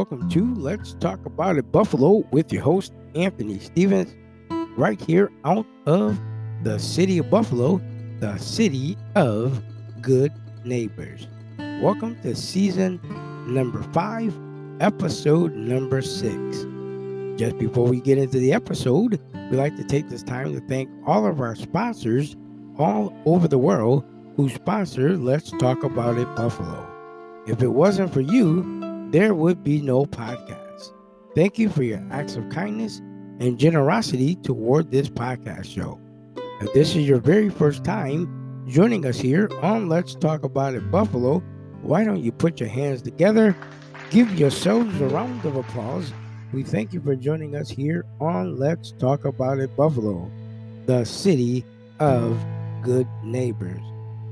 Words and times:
Welcome 0.00 0.30
to 0.30 0.54
Let's 0.54 0.94
Talk 0.94 1.26
About 1.26 1.58
It 1.58 1.70
Buffalo 1.70 2.24
with 2.30 2.50
your 2.50 2.62
host, 2.62 2.94
Anthony 3.14 3.58
Stevens, 3.58 4.14
right 4.74 4.98
here 4.98 5.30
out 5.44 5.66
of 5.84 6.18
the 6.62 6.78
city 6.78 7.18
of 7.18 7.28
Buffalo, 7.28 7.82
the 8.18 8.38
city 8.38 8.96
of 9.14 9.62
good 10.00 10.32
neighbors. 10.64 11.28
Welcome 11.58 12.18
to 12.22 12.34
season 12.34 12.98
number 13.46 13.82
five, 13.92 14.34
episode 14.80 15.54
number 15.54 16.00
six. 16.00 16.64
Just 17.38 17.58
before 17.58 17.86
we 17.86 18.00
get 18.00 18.16
into 18.16 18.38
the 18.38 18.54
episode, 18.54 19.20
we'd 19.50 19.58
like 19.58 19.76
to 19.76 19.84
take 19.84 20.08
this 20.08 20.22
time 20.22 20.54
to 20.54 20.60
thank 20.66 20.88
all 21.06 21.26
of 21.26 21.42
our 21.42 21.54
sponsors 21.54 22.36
all 22.78 23.14
over 23.26 23.46
the 23.46 23.58
world 23.58 24.02
who 24.36 24.48
sponsor 24.48 25.18
Let's 25.18 25.50
Talk 25.50 25.84
About 25.84 26.16
It 26.16 26.34
Buffalo. 26.36 26.86
If 27.46 27.62
it 27.62 27.68
wasn't 27.68 28.14
for 28.14 28.22
you, 28.22 28.79
there 29.10 29.34
would 29.34 29.64
be 29.64 29.82
no 29.82 30.04
podcast. 30.04 30.92
Thank 31.34 31.58
you 31.58 31.68
for 31.68 31.82
your 31.82 32.00
acts 32.10 32.36
of 32.36 32.48
kindness 32.48 32.98
and 33.40 33.58
generosity 33.58 34.36
toward 34.36 34.90
this 34.90 35.08
podcast 35.08 35.64
show. 35.64 36.00
If 36.60 36.72
this 36.74 36.90
is 36.94 37.08
your 37.08 37.18
very 37.18 37.48
first 37.48 37.84
time 37.84 38.64
joining 38.68 39.06
us 39.06 39.18
here 39.18 39.50
on 39.62 39.88
Let's 39.88 40.14
Talk 40.14 40.44
About 40.44 40.74
It 40.74 40.90
Buffalo, 40.92 41.42
why 41.82 42.04
don't 42.04 42.22
you 42.22 42.30
put 42.30 42.60
your 42.60 42.68
hands 42.68 43.02
together, 43.02 43.56
give 44.10 44.38
yourselves 44.38 45.00
a 45.00 45.08
round 45.08 45.44
of 45.44 45.56
applause. 45.56 46.12
We 46.52 46.62
thank 46.62 46.92
you 46.92 47.00
for 47.00 47.16
joining 47.16 47.56
us 47.56 47.68
here 47.68 48.04
on 48.20 48.58
Let's 48.58 48.92
Talk 48.92 49.24
About 49.24 49.58
It 49.58 49.76
Buffalo, 49.76 50.30
the 50.86 51.04
city 51.04 51.64
of 51.98 52.38
good 52.82 53.08
neighbors. 53.24 53.80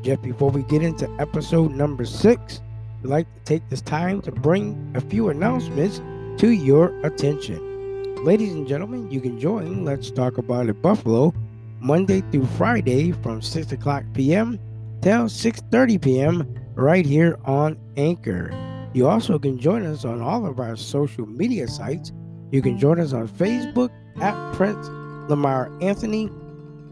Just 0.02 0.22
before 0.22 0.50
we 0.50 0.62
get 0.64 0.82
into 0.82 1.10
episode 1.18 1.72
number 1.72 2.04
six, 2.04 2.60
we'd 3.02 3.10
like 3.10 3.32
to 3.34 3.40
take 3.44 3.68
this 3.68 3.80
time 3.80 4.20
to 4.22 4.32
bring 4.32 4.92
a 4.94 5.00
few 5.00 5.28
announcements 5.28 6.00
to 6.40 6.50
your 6.50 6.98
attention. 7.04 8.24
Ladies 8.24 8.52
and 8.52 8.66
gentlemen, 8.66 9.10
you 9.10 9.20
can 9.20 9.38
join 9.38 9.84
Let's 9.84 10.10
Talk 10.10 10.38
About 10.38 10.68
It 10.68 10.82
Buffalo 10.82 11.32
Monday 11.80 12.22
through 12.32 12.46
Friday 12.46 13.12
from 13.12 13.40
6 13.40 13.72
o'clock 13.72 14.04
p.m. 14.12 14.58
till 15.00 15.24
6.30 15.24 16.02
p.m. 16.02 16.54
right 16.74 17.06
here 17.06 17.38
on 17.44 17.78
Anchor. 17.96 18.52
You 18.94 19.08
also 19.08 19.38
can 19.38 19.58
join 19.58 19.86
us 19.86 20.04
on 20.04 20.20
all 20.20 20.46
of 20.46 20.58
our 20.58 20.76
social 20.76 21.26
media 21.26 21.68
sites. 21.68 22.12
You 22.50 22.62
can 22.62 22.78
join 22.78 22.98
us 22.98 23.12
on 23.12 23.28
Facebook 23.28 23.90
at 24.20 24.54
Prince 24.54 24.88
Lamar 25.30 25.70
Anthony. 25.80 26.30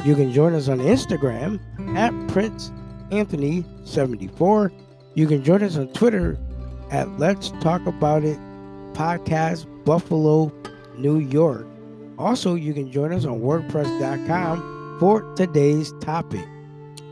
You 0.05 0.15
can 0.15 0.33
join 0.33 0.55
us 0.55 0.69
on 0.69 0.79
Instagram 0.79 1.59
at 1.97 2.13
Prince 2.29 2.71
Anthony 3.11 3.65
74. 3.85 4.71
You 5.17 5.27
can 5.27 5.43
join 5.43 5.63
us 5.63 5.79
on 5.79 5.89
Twitter 5.95 6.39
at 6.91 7.19
Let's 7.19 7.49
Talk 7.63 7.87
About 7.87 8.23
It 8.23 8.39
Podcast 8.93 9.67
Buffalo, 9.87 10.53
New 10.99 11.21
York. 11.21 11.67
Also, 12.19 12.55
you 12.55 12.75
can 12.75 12.93
join 12.93 13.15
us 13.15 13.25
on 13.25 13.41
WordPress.com 13.41 14.99
for 15.01 15.23
today's 15.35 15.95
topic. 16.03 16.47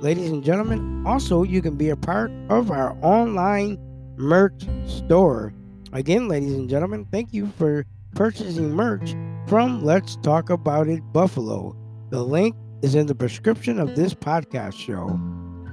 Ladies 0.02 0.30
and 0.30 0.44
gentlemen, 0.44 1.02
also 1.06 1.44
you 1.44 1.62
can 1.62 1.76
be 1.76 1.88
a 1.88 1.96
part 1.96 2.30
of 2.50 2.70
our 2.70 2.94
online 3.00 3.78
merch 4.18 4.66
store. 4.86 5.54
Again, 5.94 6.28
ladies 6.28 6.52
and 6.52 6.68
gentlemen, 6.68 7.06
thank 7.10 7.32
you 7.32 7.46
for 7.56 7.86
purchasing 8.14 8.70
merch 8.70 9.14
from 9.48 9.82
Let's 9.82 10.16
Talk 10.16 10.50
About 10.50 10.88
It 10.88 11.00
Buffalo. 11.14 11.74
The 12.10 12.22
link 12.22 12.54
is 12.82 12.96
in 12.96 13.06
the 13.06 13.14
description 13.14 13.80
of 13.80 13.96
this 13.96 14.12
podcast 14.12 14.74
show. 14.74 15.08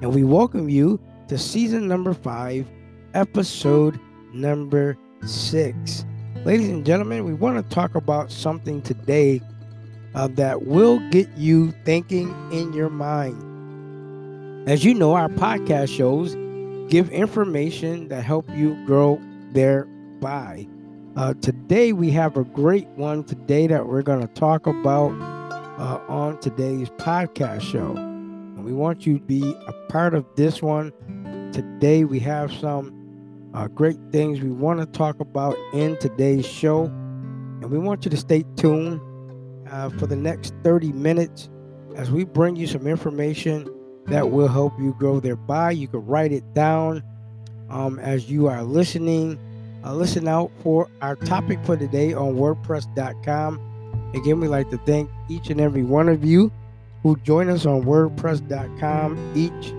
And 0.01 0.15
we 0.15 0.23
welcome 0.23 0.69
you 0.69 0.97
to 1.31 1.37
season 1.37 1.87
number 1.87 2.13
five, 2.13 2.67
episode 3.13 3.97
number 4.33 4.97
six. 5.25 6.03
Ladies 6.43 6.67
and 6.67 6.85
gentlemen, 6.85 7.23
we 7.23 7.33
want 7.33 7.55
to 7.55 7.73
talk 7.73 7.95
about 7.95 8.29
something 8.29 8.81
today 8.81 9.39
uh, 10.13 10.27
that 10.33 10.63
will 10.63 10.99
get 11.09 11.29
you 11.37 11.71
thinking 11.85 12.35
in 12.51 12.73
your 12.73 12.89
mind. 12.89 14.67
As 14.67 14.83
you 14.83 14.93
know, 14.93 15.13
our 15.13 15.29
podcast 15.29 15.95
shows 15.95 16.35
give 16.91 17.09
information 17.11 18.09
that 18.09 18.25
help 18.25 18.49
you 18.49 18.75
grow 18.85 19.17
thereby. 19.53 20.67
Uh, 21.15 21.33
today, 21.35 21.93
we 21.93 22.11
have 22.11 22.35
a 22.35 22.43
great 22.43 22.89
one 22.97 23.23
today 23.23 23.67
that 23.67 23.87
we're 23.87 24.01
going 24.01 24.19
to 24.19 24.33
talk 24.33 24.67
about 24.67 25.11
uh, 25.79 26.01
on 26.09 26.37
today's 26.41 26.89
podcast 26.89 27.61
show. 27.61 27.95
And 27.95 28.65
we 28.65 28.73
want 28.73 29.07
you 29.07 29.17
to 29.17 29.23
be 29.23 29.55
a 29.65 29.71
part 29.87 30.13
of 30.13 30.25
this 30.35 30.61
one 30.61 30.91
Today 31.51 32.05
we 32.05 32.19
have 32.19 32.49
some 32.53 33.51
uh, 33.53 33.67
great 33.67 33.97
things 34.13 34.39
we 34.39 34.49
want 34.49 34.79
to 34.79 34.85
talk 34.85 35.19
about 35.19 35.57
in 35.73 35.97
today's 35.97 36.45
show, 36.45 36.85
and 36.85 37.69
we 37.69 37.77
want 37.77 38.05
you 38.05 38.11
to 38.11 38.15
stay 38.15 38.45
tuned 38.55 39.01
uh, 39.69 39.89
for 39.89 40.07
the 40.07 40.15
next 40.15 40.53
30 40.63 40.93
minutes 40.93 41.49
as 41.97 42.09
we 42.09 42.23
bring 42.23 42.55
you 42.55 42.67
some 42.67 42.87
information 42.87 43.67
that 44.05 44.31
will 44.31 44.47
help 44.47 44.71
you 44.79 44.95
grow 44.97 45.19
thereby. 45.19 45.71
You 45.71 45.89
can 45.89 46.05
write 46.05 46.31
it 46.31 46.53
down 46.53 47.03
um, 47.69 47.99
as 47.99 48.31
you 48.31 48.47
are 48.47 48.63
listening. 48.63 49.37
Uh, 49.83 49.93
listen 49.93 50.29
out 50.29 50.51
for 50.63 50.87
our 51.01 51.17
topic 51.17 51.59
for 51.65 51.75
today 51.75 52.13
on 52.13 52.35
WordPress.com. 52.35 54.11
Again, 54.13 54.39
we 54.39 54.47
like 54.47 54.69
to 54.69 54.77
thank 54.79 55.09
each 55.29 55.49
and 55.49 55.59
every 55.59 55.83
one 55.83 56.07
of 56.07 56.23
you 56.23 56.49
who 57.03 57.17
join 57.17 57.49
us 57.49 57.65
on 57.65 57.83
WordPress.com 57.83 59.33
each 59.35 59.73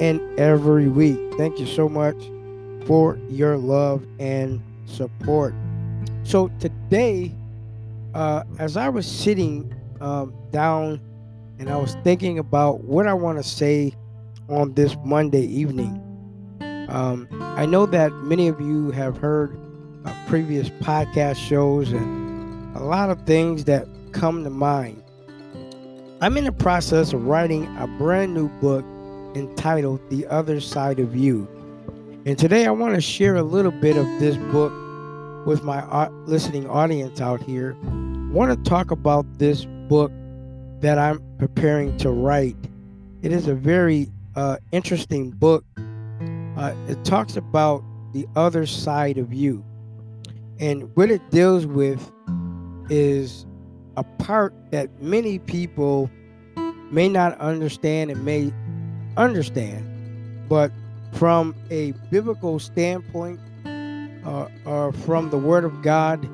and 0.00 0.20
every 0.38 0.88
week. 0.88 1.18
Thank 1.36 1.60
you 1.60 1.66
so 1.66 1.88
much 1.88 2.16
for 2.86 3.18
your 3.28 3.56
love 3.56 4.04
and 4.18 4.60
support. 4.86 5.54
So 6.24 6.48
today, 6.58 7.32
uh, 8.14 8.44
as 8.58 8.76
I 8.76 8.88
was 8.88 9.06
sitting 9.06 9.72
um, 10.00 10.34
down 10.50 11.00
and 11.58 11.68
I 11.68 11.76
was 11.76 11.96
thinking 12.02 12.38
about 12.38 12.82
what 12.84 13.06
I 13.06 13.14
want 13.14 13.38
to 13.38 13.44
say 13.44 13.94
on 14.48 14.72
this 14.74 14.96
Monday 15.04 15.44
evening, 15.46 16.06
um, 16.88 17.28
I 17.30 17.66
know 17.66 17.86
that 17.86 18.12
many 18.14 18.48
of 18.48 18.60
you 18.60 18.90
have 18.90 19.16
heard 19.16 19.56
uh, 20.04 20.14
previous 20.26 20.70
podcast 20.70 21.36
shows 21.36 21.92
and 21.92 22.76
a 22.76 22.80
lot 22.80 23.10
of 23.10 23.22
things 23.26 23.64
that 23.66 23.86
come 24.12 24.44
to 24.44 24.50
mind. 24.50 25.02
I'm 26.20 26.36
in 26.36 26.44
the 26.44 26.52
process 26.52 27.12
of 27.12 27.26
writing 27.26 27.64
a 27.78 27.86
brand 27.86 28.34
new 28.34 28.48
book 28.60 28.84
entitled 29.34 30.00
The 30.10 30.26
Other 30.26 30.60
Side 30.60 30.98
of 30.98 31.16
You. 31.16 31.48
And 32.26 32.38
today 32.38 32.66
I 32.66 32.70
want 32.70 32.94
to 32.94 33.00
share 33.00 33.36
a 33.36 33.42
little 33.42 33.70
bit 33.70 33.96
of 33.96 34.04
this 34.18 34.36
book 34.52 34.72
with 35.46 35.62
my 35.62 36.08
listening 36.26 36.68
audience 36.68 37.20
out 37.20 37.42
here. 37.42 37.76
I 37.84 38.32
want 38.32 38.52
to 38.52 38.70
talk 38.70 38.90
about 38.90 39.26
this 39.38 39.64
book 39.88 40.12
that 40.80 40.98
I'm 40.98 41.22
preparing 41.38 41.96
to 41.98 42.10
write. 42.10 42.56
It 43.22 43.32
is 43.32 43.48
a 43.48 43.54
very 43.54 44.10
uh, 44.36 44.58
interesting 44.72 45.30
book. 45.30 45.64
Uh, 46.56 46.74
it 46.88 47.04
talks 47.04 47.36
about 47.36 47.82
the 48.12 48.26
other 48.36 48.66
side 48.66 49.18
of 49.18 49.32
you. 49.32 49.64
And 50.58 50.94
what 50.94 51.10
it 51.10 51.30
deals 51.30 51.66
with 51.66 52.12
is 52.90 53.46
a 53.96 54.04
part 54.04 54.54
that 54.70 55.02
many 55.02 55.38
people 55.38 56.10
may 56.90 57.08
not 57.08 57.38
understand 57.38 58.10
and 58.10 58.24
may 58.24 58.52
understand. 59.16 59.86
But 60.48 60.72
from 61.12 61.54
a 61.70 61.92
biblical 62.10 62.58
standpoint, 62.58 63.40
uh, 64.24 64.48
or 64.64 64.92
from 64.92 65.30
the 65.30 65.38
Word 65.38 65.64
of 65.64 65.82
God, 65.82 66.24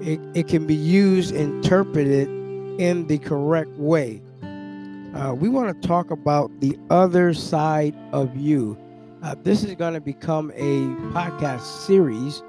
it, 0.00 0.20
it 0.34 0.48
can 0.48 0.66
be 0.66 0.74
used, 0.74 1.34
interpreted 1.34 2.28
in 2.80 3.06
the 3.06 3.18
correct 3.18 3.70
way. 3.72 4.20
Uh, 5.14 5.34
we 5.34 5.48
want 5.48 5.80
to 5.80 5.88
talk 5.88 6.10
about 6.10 6.50
the 6.60 6.76
other 6.90 7.34
side 7.34 7.94
of 8.12 8.34
you. 8.36 8.78
Uh, 9.22 9.34
this 9.42 9.62
is 9.62 9.74
going 9.74 9.94
to 9.94 10.00
become 10.00 10.50
a 10.54 10.80
podcast 11.12 11.62
series 11.86 12.42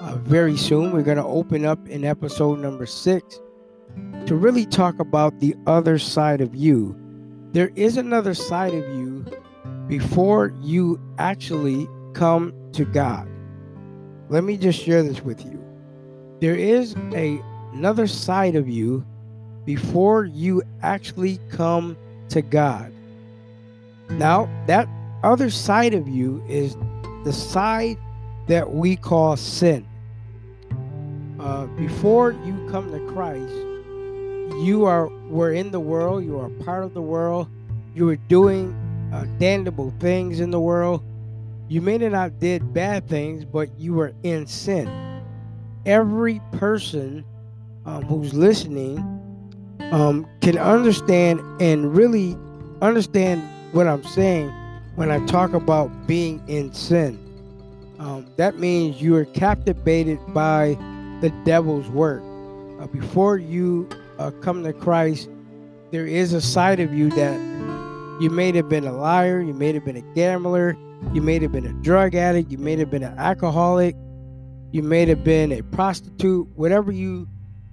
uh, 0.00 0.16
very 0.16 0.56
soon. 0.56 0.92
We're 0.92 1.02
going 1.02 1.18
to 1.18 1.24
open 1.24 1.66
up 1.66 1.88
in 1.88 2.04
episode 2.04 2.60
number 2.60 2.86
six 2.86 3.40
to 4.26 4.34
really 4.34 4.66
talk 4.66 4.98
about 4.98 5.38
the 5.40 5.54
other 5.66 5.98
side 5.98 6.40
of 6.40 6.54
you. 6.54 6.96
There 7.56 7.72
is 7.74 7.96
another 7.96 8.34
side 8.34 8.74
of 8.74 8.86
you 8.98 9.24
before 9.88 10.52
you 10.60 11.00
actually 11.16 11.88
come 12.12 12.52
to 12.74 12.84
God. 12.84 13.26
Let 14.28 14.44
me 14.44 14.58
just 14.58 14.78
share 14.78 15.02
this 15.02 15.22
with 15.22 15.42
you. 15.42 15.64
There 16.42 16.54
is 16.54 16.94
a, 17.14 17.40
another 17.72 18.06
side 18.08 18.56
of 18.56 18.68
you 18.68 19.06
before 19.64 20.26
you 20.26 20.64
actually 20.82 21.40
come 21.50 21.96
to 22.28 22.42
God. 22.42 22.92
Now, 24.10 24.50
that 24.66 24.86
other 25.24 25.48
side 25.48 25.94
of 25.94 26.06
you 26.06 26.44
is 26.46 26.76
the 27.24 27.32
side 27.32 27.96
that 28.48 28.74
we 28.74 28.96
call 28.96 29.34
sin. 29.38 29.88
Uh, 31.40 31.64
before 31.68 32.32
you 32.32 32.68
come 32.70 32.92
to 32.92 33.00
Christ, 33.14 33.54
you 34.54 34.84
are 34.84 35.08
were 35.28 35.52
in 35.52 35.70
the 35.70 35.80
world, 35.80 36.24
you 36.24 36.38
are 36.38 36.48
part 36.64 36.84
of 36.84 36.94
the 36.94 37.02
world, 37.02 37.48
you 37.94 38.06
were 38.06 38.16
doing 38.16 38.74
uh, 39.12 39.24
damnable 39.38 39.92
things 40.00 40.40
in 40.40 40.50
the 40.50 40.60
world, 40.60 41.02
You 41.68 41.80
may 41.80 41.98
not 41.98 42.38
did 42.38 42.72
bad 42.72 43.08
things, 43.08 43.44
but 43.44 43.68
you 43.78 43.94
were 43.94 44.12
in 44.22 44.46
sin. 44.46 44.88
Every 45.84 46.40
person 46.52 47.24
um, 47.84 48.04
who's 48.04 48.34
listening 48.34 48.98
um, 49.92 50.26
can 50.40 50.58
understand 50.58 51.40
and 51.60 51.96
really 51.96 52.36
understand 52.82 53.42
what 53.72 53.86
I'm 53.86 54.04
saying 54.04 54.50
when 54.94 55.10
I 55.10 55.24
talk 55.26 55.54
about 55.54 55.90
being 56.06 56.42
in 56.48 56.72
sin. 56.72 57.18
Um, 57.98 58.26
that 58.36 58.58
means 58.58 59.00
you 59.00 59.16
are 59.16 59.24
captivated 59.24 60.18
by 60.32 60.76
the 61.20 61.30
devil's 61.44 61.88
work. 61.88 62.22
Uh, 62.80 62.86
before 62.86 63.38
you 63.38 63.88
uh, 64.18 64.30
come 64.42 64.62
to 64.64 64.72
Christ, 64.72 65.28
there 65.90 66.06
is 66.06 66.32
a 66.32 66.40
side 66.40 66.80
of 66.80 66.92
you 66.92 67.10
that 67.10 67.38
you 68.20 68.30
may 68.30 68.52
have 68.52 68.68
been 68.68 68.86
a 68.86 68.92
liar, 68.92 69.40
you 69.40 69.54
may 69.54 69.72
have 69.72 69.84
been 69.84 69.96
a 69.96 70.14
gambler, 70.14 70.76
you 71.12 71.22
may 71.22 71.38
have 71.38 71.52
been 71.52 71.66
a 71.66 71.72
drug 71.82 72.14
addict, 72.14 72.50
you 72.50 72.58
may 72.58 72.76
have 72.76 72.90
been 72.90 73.02
an 73.02 73.16
alcoholic, 73.18 73.94
you 74.72 74.82
may 74.82 75.06
have 75.06 75.22
been 75.22 75.52
a 75.52 75.62
prostitute, 75.62 76.48
whatever 76.56 76.90
you 76.90 77.28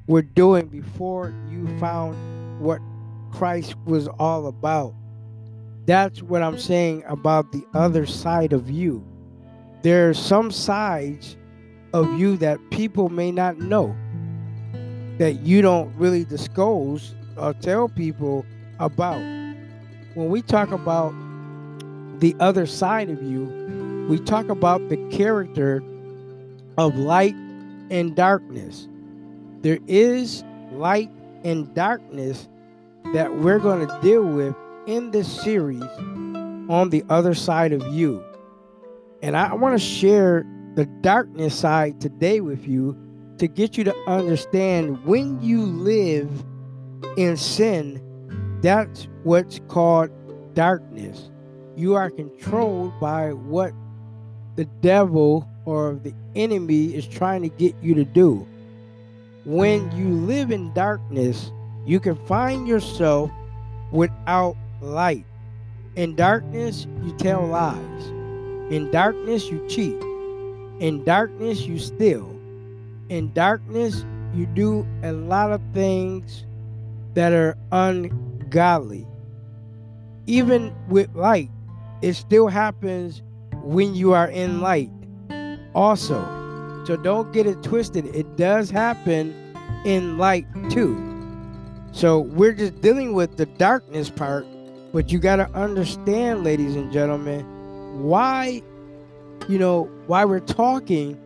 were 0.08 0.22
doing 0.22 0.68
before 0.68 1.34
you 1.50 1.68
found 1.80 2.16
what 2.60 2.80
Christ 3.32 3.76
was 3.86 4.08
all 4.20 4.48
about. 4.48 4.94
That's 5.86 6.22
what 6.22 6.42
I'm 6.42 6.60
saying 6.60 7.04
about 7.08 7.52
the 7.52 7.66
other 7.74 8.06
side 8.06 8.54
of 8.54 8.70
you. 8.70 9.06
There 9.82 10.10
are 10.10 10.14
some 10.14 10.52
sides 10.52 11.36
of 11.94 12.20
you 12.20 12.38
that 12.38 12.60
people 12.70 13.10
may 13.10 13.32
not 13.32 13.58
know 13.58 13.96
that 15.18 15.42
you 15.42 15.62
don't 15.62 15.94
really 15.96 16.24
disclose 16.24 17.14
or 17.38 17.54
tell 17.54 17.90
people 17.90 18.46
about. 18.80 19.20
When 20.16 20.30
we 20.30 20.42
talk 20.42 20.72
about 20.72 21.14
the 22.20 22.36
other 22.40 22.66
side 22.66 23.10
of 23.10 23.22
you, 23.24 24.06
we 24.10 24.20
talk 24.20 24.50
about 24.50 24.90
the 24.90 24.98
character 25.10 25.84
of 26.78 26.96
light 26.98 27.36
and 27.90 28.16
darkness. 28.16 28.88
There 29.62 29.80
is 29.88 30.44
light 30.72 31.12
and 31.44 31.74
darkness 31.74 32.48
that 33.14 33.34
we're 33.34 33.60
going 33.60 33.88
to 33.88 34.00
deal 34.02 34.24
with 34.24 34.56
in 34.88 35.12
this 35.12 35.42
series 35.42 35.84
on 36.70 36.90
the 36.90 37.04
other 37.10 37.34
side 37.34 37.72
of 37.72 37.86
you. 37.94 38.24
And 39.22 39.38
I 39.38 39.54
want 39.54 39.80
to 39.80 39.86
share 39.86 40.46
the 40.76 40.86
darkness 40.86 41.58
side 41.58 42.02
today 42.02 42.42
with 42.42 42.68
you 42.68 42.98
to 43.44 43.48
get 43.50 43.78
you 43.78 43.84
to 43.84 43.94
understand 44.08 45.04
when 45.04 45.42
you 45.42 45.64
live 45.64 46.32
in 47.18 47.36
sin, 47.36 48.00
that's 48.62 49.10
what's 49.24 49.60
called 49.68 50.10
darkness. 50.54 51.30
You 51.76 51.94
are 51.96 52.10
controlled 52.10 52.98
by 53.02 53.34
what 53.34 53.74
the 54.56 54.64
devil 54.80 55.46
or 55.66 56.00
the 56.02 56.14
enemy 56.38 56.96
is 56.96 57.06
trying 57.06 57.42
to 57.42 57.50
get 57.50 57.76
you 57.82 57.94
to 57.96 58.06
do. 58.06 58.48
When 59.44 59.92
you 59.92 60.08
live 60.08 60.52
in 60.52 60.74
darkness, 60.74 61.52
you 61.86 62.00
can 62.00 62.16
find 62.26 62.66
yourself 62.66 63.30
without 63.92 64.56
light. 64.80 65.26
In 65.98 66.16
darkness, 66.16 66.88
you 67.04 67.14
tell 67.18 67.46
lies. 67.46 68.08
In 68.72 68.90
darkness, 68.90 69.50
you 69.50 69.68
cheat. 69.68 70.02
In 70.80 71.04
darkness, 71.04 71.64
you 71.64 71.78
steal. 71.78 72.33
In 73.14 73.32
darkness, 73.34 74.06
you 74.34 74.48
do 74.48 74.88
a 75.04 75.12
lot 75.12 75.52
of 75.52 75.62
things 75.72 76.48
that 77.14 77.32
are 77.32 77.56
ungodly. 77.72 79.06
Even 80.26 80.74
with 80.90 81.14
light, 81.14 81.52
it 82.02 82.14
still 82.14 82.48
happens 82.48 83.22
when 83.62 83.94
you 83.94 84.14
are 84.14 84.30
in 84.30 84.62
light, 84.62 84.90
also. 85.76 86.20
So 86.88 86.98
don't 86.98 87.32
get 87.32 87.46
it 87.46 87.62
twisted. 87.62 88.08
It 88.16 88.36
does 88.36 88.72
happen 88.72 89.32
in 89.86 90.18
light 90.18 90.48
too. 90.72 90.98
So 91.92 92.22
we're 92.22 92.54
just 92.54 92.82
dealing 92.82 93.14
with 93.14 93.38
the 93.38 93.46
darkness 93.46 94.10
part 94.10 94.48
but 94.92 95.12
you 95.12 95.20
got 95.20 95.36
to 95.36 95.50
understand, 95.52 96.44
ladies 96.44 96.76
and 96.76 96.92
gentlemen, 96.92 97.44
why, 98.04 98.64
you 99.48 99.60
know, 99.60 99.90
why 100.06 100.24
we're 100.24 100.40
talking, 100.40 101.20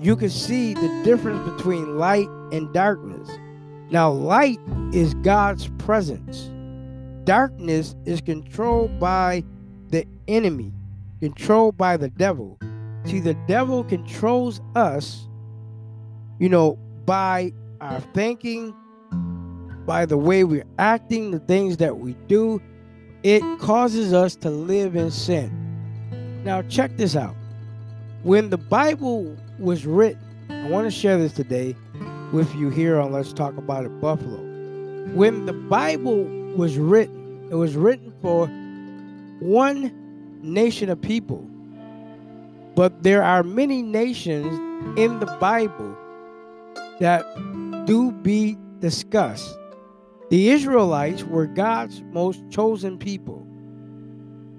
you 0.00 0.16
can 0.16 0.30
see 0.30 0.74
the 0.74 1.02
difference 1.04 1.50
between 1.50 1.98
light 1.98 2.28
and 2.52 2.72
darkness. 2.72 3.28
Now, 3.90 4.10
light 4.10 4.60
is 4.92 5.14
God's 5.14 5.68
presence. 5.78 6.50
Darkness 7.24 7.96
is 8.04 8.20
controlled 8.20 9.00
by 9.00 9.44
the 9.88 10.06
enemy, 10.28 10.72
controlled 11.20 11.76
by 11.76 11.96
the 11.96 12.08
devil. 12.08 12.58
See, 13.04 13.20
the 13.20 13.34
devil 13.46 13.82
controls 13.84 14.60
us, 14.74 15.26
you 16.38 16.48
know, 16.48 16.78
by 17.04 17.52
our 17.80 18.00
thinking, 18.14 18.74
by 19.86 20.04
the 20.04 20.18
way 20.18 20.44
we're 20.44 20.66
acting, 20.78 21.30
the 21.30 21.38
things 21.40 21.78
that 21.78 21.98
we 21.98 22.14
do, 22.28 22.60
it 23.22 23.42
causes 23.58 24.12
us 24.12 24.36
to 24.36 24.50
live 24.50 24.94
in 24.94 25.10
sin. 25.10 26.42
Now, 26.44 26.62
check 26.62 26.96
this 26.96 27.16
out. 27.16 27.34
When 28.22 28.50
the 28.50 28.58
Bible 28.58 29.36
was 29.58 29.86
written, 29.86 30.20
I 30.50 30.68
want 30.68 30.86
to 30.86 30.90
share 30.90 31.18
this 31.18 31.32
today 31.32 31.74
with 32.32 32.54
you 32.54 32.70
here 32.70 33.00
on 33.00 33.12
Let's 33.12 33.32
Talk 33.32 33.56
About 33.56 33.84
It 33.84 34.00
Buffalo. 34.00 34.38
When 35.14 35.46
the 35.46 35.52
Bible 35.52 36.24
was 36.56 36.76
written, 36.76 37.48
it 37.50 37.54
was 37.54 37.74
written 37.74 38.12
for 38.20 38.46
one 39.40 39.92
nation 40.42 40.90
of 40.90 41.00
people. 41.00 41.44
But 42.74 43.02
there 43.02 43.22
are 43.22 43.42
many 43.42 43.82
nations 43.82 44.46
in 44.98 45.18
the 45.18 45.26
Bible 45.40 45.96
that 47.00 47.24
do 47.86 48.12
be 48.12 48.56
discussed. 48.78 49.56
The 50.30 50.50
Israelites 50.50 51.24
were 51.24 51.46
God's 51.46 52.02
most 52.12 52.40
chosen 52.50 52.98
people. 52.98 53.46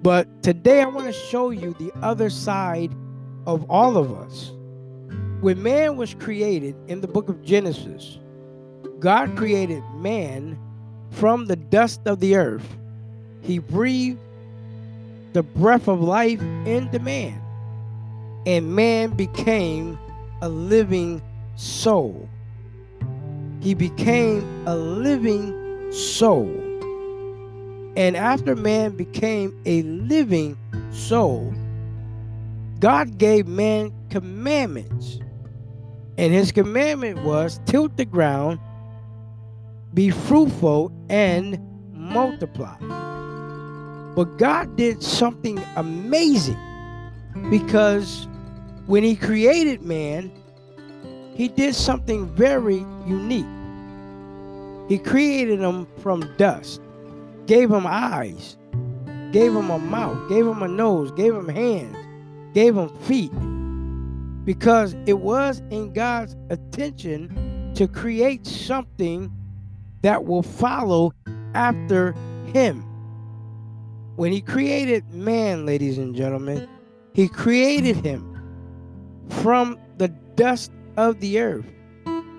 But 0.02 0.42
today 0.42 0.82
I 0.82 0.86
want 0.86 1.06
to 1.06 1.12
show 1.12 1.50
you 1.50 1.74
the 1.78 1.92
other 2.02 2.28
side 2.28 2.92
of 3.46 3.64
all 3.70 3.96
of 3.96 4.12
us. 4.12 4.52
When 5.40 5.62
man 5.62 5.96
was 5.96 6.12
created 6.12 6.76
in 6.86 7.00
the 7.00 7.08
book 7.08 7.30
of 7.30 7.42
Genesis, 7.42 8.18
God 8.98 9.36
created 9.38 9.82
man 9.94 10.58
from 11.12 11.46
the 11.46 11.56
dust 11.56 12.02
of 12.04 12.20
the 12.20 12.36
earth. 12.36 12.76
He 13.40 13.58
breathed 13.58 14.18
the 15.32 15.42
breath 15.42 15.88
of 15.88 16.02
life 16.02 16.42
into 16.66 16.98
man, 16.98 17.40
and 18.44 18.76
man 18.76 19.16
became 19.16 19.98
a 20.42 20.48
living 20.50 21.22
soul. 21.56 22.28
He 23.60 23.72
became 23.72 24.66
a 24.66 24.76
living 24.76 25.90
soul. 25.90 26.50
And 27.96 28.14
after 28.14 28.54
man 28.54 28.94
became 28.94 29.58
a 29.64 29.82
living 29.84 30.58
soul, 30.90 31.54
God 32.78 33.16
gave 33.16 33.46
man 33.46 33.90
commandments. 34.10 35.18
And 36.20 36.34
his 36.34 36.52
commandment 36.52 37.22
was 37.22 37.62
tilt 37.64 37.96
the 37.96 38.04
ground, 38.04 38.60
be 39.94 40.10
fruitful, 40.10 40.92
and 41.08 41.58
multiply. 41.94 42.76
But 44.14 44.36
God 44.36 44.76
did 44.76 45.02
something 45.02 45.58
amazing 45.76 46.58
because 47.48 48.28
when 48.84 49.02
he 49.02 49.16
created 49.16 49.80
man, 49.80 50.30
he 51.34 51.48
did 51.48 51.74
something 51.74 52.26
very 52.34 52.84
unique. 53.06 53.46
He 54.90 54.98
created 54.98 55.60
him 55.60 55.86
from 56.02 56.30
dust, 56.36 56.82
gave 57.46 57.70
him 57.70 57.86
eyes, 57.86 58.58
gave 59.32 59.56
him 59.56 59.70
a 59.70 59.78
mouth, 59.78 60.28
gave 60.28 60.46
him 60.46 60.62
a 60.62 60.68
nose, 60.68 61.12
gave 61.12 61.34
him 61.34 61.48
hands, 61.48 61.96
gave 62.52 62.76
him 62.76 62.90
feet. 63.04 63.32
Because 64.50 64.96
it 65.06 65.20
was 65.20 65.62
in 65.70 65.92
God's 65.92 66.34
attention 66.48 67.72
to 67.76 67.86
create 67.86 68.44
something 68.44 69.30
that 70.02 70.24
will 70.24 70.42
follow 70.42 71.12
after 71.54 72.16
him. 72.52 72.82
When 74.16 74.32
he 74.32 74.40
created 74.40 75.08
man, 75.14 75.66
ladies 75.66 75.98
and 75.98 76.16
gentlemen, 76.16 76.68
he 77.14 77.28
created 77.28 78.04
him 78.04 78.42
from 79.28 79.78
the 79.98 80.08
dust 80.34 80.72
of 80.96 81.20
the 81.20 81.38
earth. 81.38 81.66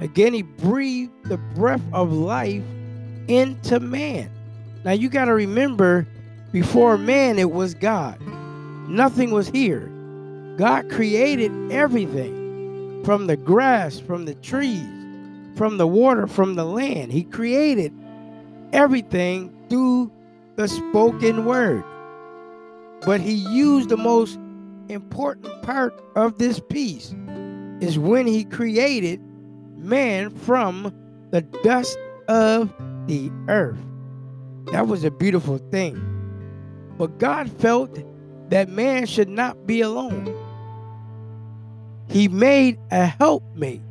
Again, 0.01 0.33
he 0.33 0.41
breathed 0.41 1.13
the 1.29 1.37
breath 1.37 1.81
of 1.93 2.11
life 2.11 2.65
into 3.29 3.79
man. 3.79 4.29
Now 4.83 4.91
you 4.91 5.07
got 5.07 5.25
to 5.25 5.33
remember, 5.33 6.05
before 6.51 6.97
man, 6.97 7.39
it 7.39 7.51
was 7.51 7.73
God. 7.73 8.19
Nothing 8.89 9.31
was 9.31 9.47
here. 9.47 9.89
God 10.57 10.89
created 10.89 11.51
everything 11.71 13.03
from 13.03 13.27
the 13.27 13.37
grass, 13.37 13.99
from 13.99 14.25
the 14.25 14.35
trees, 14.35 14.85
from 15.55 15.77
the 15.77 15.87
water, 15.87 16.27
from 16.27 16.55
the 16.55 16.65
land. 16.65 17.11
He 17.11 17.23
created 17.23 17.93
everything 18.73 19.55
through 19.69 20.11
the 20.55 20.67
spoken 20.67 21.45
word. 21.45 21.83
But 23.05 23.21
he 23.21 23.33
used 23.33 23.89
the 23.89 23.97
most 23.97 24.37
important 24.89 25.61
part 25.63 25.99
of 26.15 26.37
this 26.37 26.59
piece 26.69 27.15
is 27.79 27.97
when 27.97 28.27
he 28.27 28.43
created 28.43 29.19
man 29.77 30.29
from 30.29 30.93
the 31.31 31.41
dust 31.41 31.97
of 32.27 32.71
the 33.07 33.31
earth. 33.47 33.79
That 34.71 34.87
was 34.87 35.03
a 35.03 35.11
beautiful 35.11 35.57
thing. 35.57 35.99
But 36.97 37.17
God 37.17 37.49
felt 37.49 37.97
that 38.51 38.67
man 38.67 39.05
should 39.05 39.29
not 39.29 39.65
be 39.65 39.79
alone. 39.79 40.35
He 42.09 42.27
made 42.27 42.77
a 42.91 43.05
helpmate, 43.05 43.81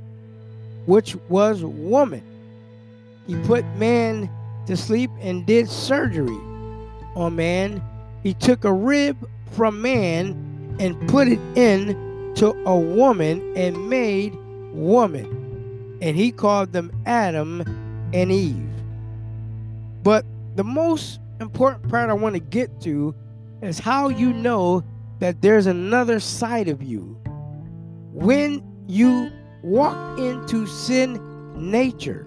which 0.84 1.16
was 1.30 1.64
woman. 1.64 2.22
He 3.26 3.36
put 3.42 3.64
man 3.76 4.30
to 4.66 4.76
sleep 4.76 5.10
and 5.20 5.46
did 5.46 5.68
surgery 5.68 6.38
on 7.16 7.36
man. 7.36 7.82
He 8.22 8.34
took 8.34 8.64
a 8.64 8.72
rib 8.72 9.16
from 9.52 9.80
man 9.80 10.76
and 10.78 11.08
put 11.08 11.28
it 11.28 11.40
in 11.56 12.34
to 12.34 12.50
a 12.66 12.78
woman 12.78 13.54
and 13.56 13.88
made 13.88 14.36
woman. 14.74 15.98
And 16.02 16.16
he 16.16 16.32
called 16.32 16.72
them 16.72 16.92
Adam 17.06 17.62
and 18.12 18.30
Eve. 18.30 18.68
But 20.02 20.26
the 20.56 20.64
most 20.64 21.18
important 21.40 21.88
part 21.88 22.10
I 22.10 22.12
want 22.12 22.34
to 22.34 22.40
get 22.40 22.82
to 22.82 23.14
is 23.62 23.78
how 23.78 24.08
you 24.08 24.32
know 24.32 24.82
that 25.18 25.42
there's 25.42 25.66
another 25.66 26.20
side 26.20 26.68
of 26.68 26.82
you. 26.82 27.18
When 28.12 28.62
you 28.86 29.30
walk 29.62 30.18
into 30.18 30.66
sin 30.66 31.20
nature. 31.70 32.26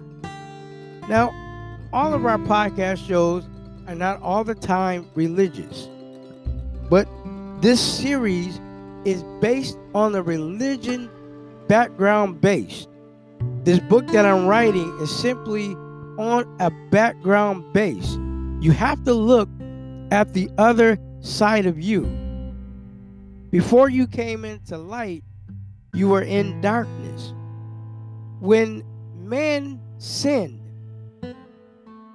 Now, 1.08 1.32
all 1.92 2.14
of 2.14 2.24
our 2.24 2.38
podcast 2.38 3.06
shows 3.06 3.44
are 3.86 3.94
not 3.94 4.20
all 4.22 4.44
the 4.44 4.54
time 4.54 5.08
religious, 5.14 5.88
but 6.88 7.08
this 7.60 7.80
series 7.80 8.60
is 9.04 9.22
based 9.40 9.78
on 9.94 10.14
a 10.14 10.22
religion 10.22 11.10
background 11.68 12.40
based. 12.40 12.88
This 13.64 13.78
book 13.80 14.06
that 14.08 14.24
I'm 14.24 14.46
writing 14.46 14.96
is 15.00 15.14
simply 15.14 15.74
on 16.18 16.56
a 16.60 16.70
background 16.90 17.72
base. 17.72 18.14
You 18.60 18.70
have 18.72 19.02
to 19.04 19.14
look 19.14 19.48
at 20.10 20.32
the 20.32 20.48
other 20.58 20.98
side 21.24 21.66
of 21.66 21.80
you. 21.80 22.04
Before 23.50 23.88
you 23.88 24.06
came 24.06 24.44
into 24.44 24.76
light, 24.76 25.24
you 25.94 26.08
were 26.08 26.22
in 26.22 26.60
darkness. 26.60 27.32
When 28.40 28.84
man 29.16 29.80
sinned, 29.98 30.60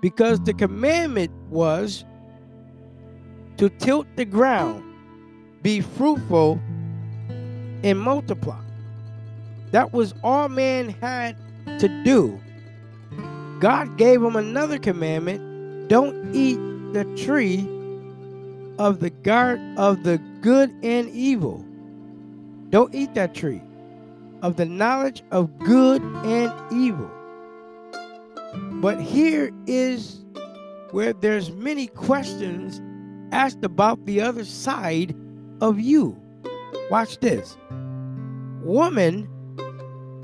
because 0.01 0.39
the 0.41 0.53
commandment 0.53 1.31
was 1.49 2.05
to 3.57 3.69
tilt 3.69 4.07
the 4.15 4.25
ground, 4.25 4.83
be 5.63 5.81
fruitful, 5.81 6.59
and 7.83 7.99
multiply. 7.99 8.61
That 9.71 9.91
was 9.91 10.13
all 10.23 10.49
man 10.49 10.89
had 11.01 11.35
to 11.79 12.03
do. 12.03 12.39
God 13.59 13.97
gave 13.97 14.21
him 14.23 14.35
another 14.35 14.77
commandment 14.77 15.89
don't 15.89 16.35
eat 16.35 16.59
the 16.93 17.03
tree 17.17 17.67
of 18.79 19.01
the 19.01 19.09
garden 19.09 19.77
of 19.77 20.03
the 20.03 20.17
good 20.41 20.71
and 20.83 21.09
evil. 21.09 21.63
Don't 22.69 22.95
eat 22.95 23.13
that 23.13 23.35
tree 23.35 23.61
of 24.41 24.55
the 24.55 24.65
knowledge 24.65 25.21
of 25.31 25.59
good 25.59 26.01
and 26.01 26.51
evil. 26.71 27.11
But 28.81 29.01
here 29.01 29.51
is 29.67 30.23
where 30.91 31.13
there's 31.13 31.51
many 31.51 31.87
questions 31.87 32.81
asked 33.31 33.63
about 33.63 34.05
the 34.05 34.21
other 34.21 34.45
side 34.45 35.15
of 35.61 35.79
you. 35.79 36.19
Watch 36.89 37.19
this. 37.19 37.57
Woman 38.63 39.27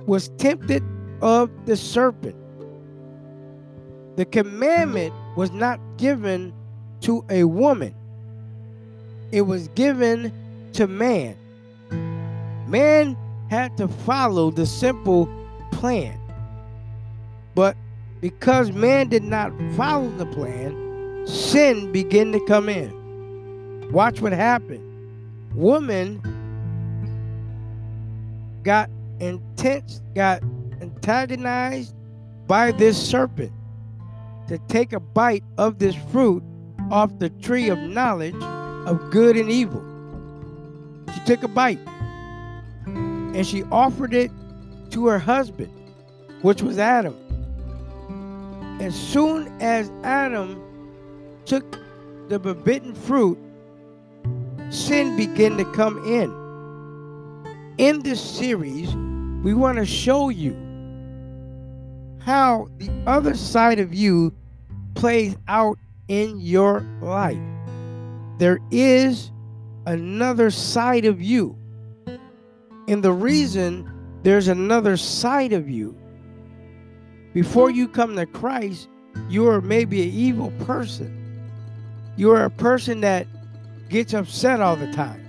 was 0.06 0.30
tempted 0.38 0.84
of 1.22 1.50
the 1.66 1.76
serpent. 1.76 2.36
The 4.16 4.26
commandment 4.26 5.14
was 5.36 5.52
not 5.52 5.80
given 5.98 6.54
to 7.02 7.26
a 7.30 7.44
woman, 7.44 7.94
it 9.32 9.42
was 9.42 9.68
given 9.70 10.32
to 10.74 10.88
man. 10.88 11.36
Man 12.68 13.18
had 13.50 13.78
to 13.78 13.88
follow 13.88 14.52
the 14.52 14.66
simple 14.66 15.30
plan. 15.72 16.20
But 17.54 17.78
because 18.22 18.72
man 18.72 19.08
did 19.08 19.24
not 19.24 19.52
follow 19.76 20.10
the 20.10 20.26
plan, 20.26 21.26
sin 21.28 21.92
began 21.92 22.32
to 22.32 22.40
come 22.46 22.70
in. 22.70 23.92
Watch 23.92 24.20
what 24.20 24.34
happened. 24.34 24.84
Woman 25.54 26.22
got 28.64 28.90
intense, 29.20 30.02
got 30.16 30.42
antagonized 30.82 31.94
by 32.48 32.72
this 32.72 33.02
serpent 33.02 33.52
to 34.48 34.58
take 34.68 34.94
a 34.94 35.00
bite 35.00 35.44
of 35.58 35.80
this 35.80 35.96
fruit 36.12 36.44
off 36.92 37.18
the 37.20 37.30
tree 37.30 37.70
of 37.70 37.78
knowledge 37.80 38.36
of 38.86 39.10
good 39.12 39.36
and 39.38 39.52
evil. 39.52 39.84
She 41.14 41.20
took 41.22 41.44
a 41.44 41.48
bite 41.48 41.80
and 42.86 43.46
she 43.46 43.64
offered 43.64 44.14
it 44.14 44.32
to 44.92 45.08
her 45.08 45.20
husband, 45.20 45.72
which 46.42 46.62
was 46.62 46.78
Adam. 46.78 47.16
As 48.80 48.96
soon 48.96 49.48
as 49.62 49.92
Adam 50.04 50.62
took 51.46 51.80
the 52.30 52.40
forbidden 52.40 52.94
fruit, 52.94 53.38
sin 54.70 55.16
began 55.18 55.58
to 55.58 55.66
come 55.74 55.98
in. 56.06 56.46
In 57.78 58.02
this 58.04 58.22
series, 58.22 58.94
we 59.44 59.54
want 59.54 59.78
to 59.78 59.86
show 59.86 60.30
you 60.30 60.56
how 62.20 62.68
the 62.78 62.90
other 63.06 63.36
side 63.36 63.80
of 63.80 63.94
you 63.94 64.34
plays 64.96 65.36
out 65.48 65.78
in 66.08 66.40
your 66.40 66.80
life. 67.02 67.38
There 68.38 68.60
is 68.72 69.32
another 69.86 70.50
side 70.52 71.06
of 71.06 71.22
you. 71.22 71.58
And 72.88 73.04
the 73.04 73.14
reason 73.14 73.90
there's 74.24 74.48
another 74.48 74.98
side 74.98 75.54
of 75.54 75.70
you, 75.70 75.98
before 77.34 77.70
you 77.70 77.88
come 77.88 78.16
to 78.16 78.26
Christ, 78.26 78.90
you 79.30 79.48
are 79.48 79.62
maybe 79.62 80.04
an 80.04 80.10
evil 80.10 80.52
person. 80.66 81.22
You 82.18 82.32
are 82.32 82.46
a 82.46 82.50
person 82.50 83.02
that 83.02 83.28
gets 83.90 84.14
upset 84.14 84.62
all 84.62 84.76
the 84.76 84.92
time. 84.92 85.22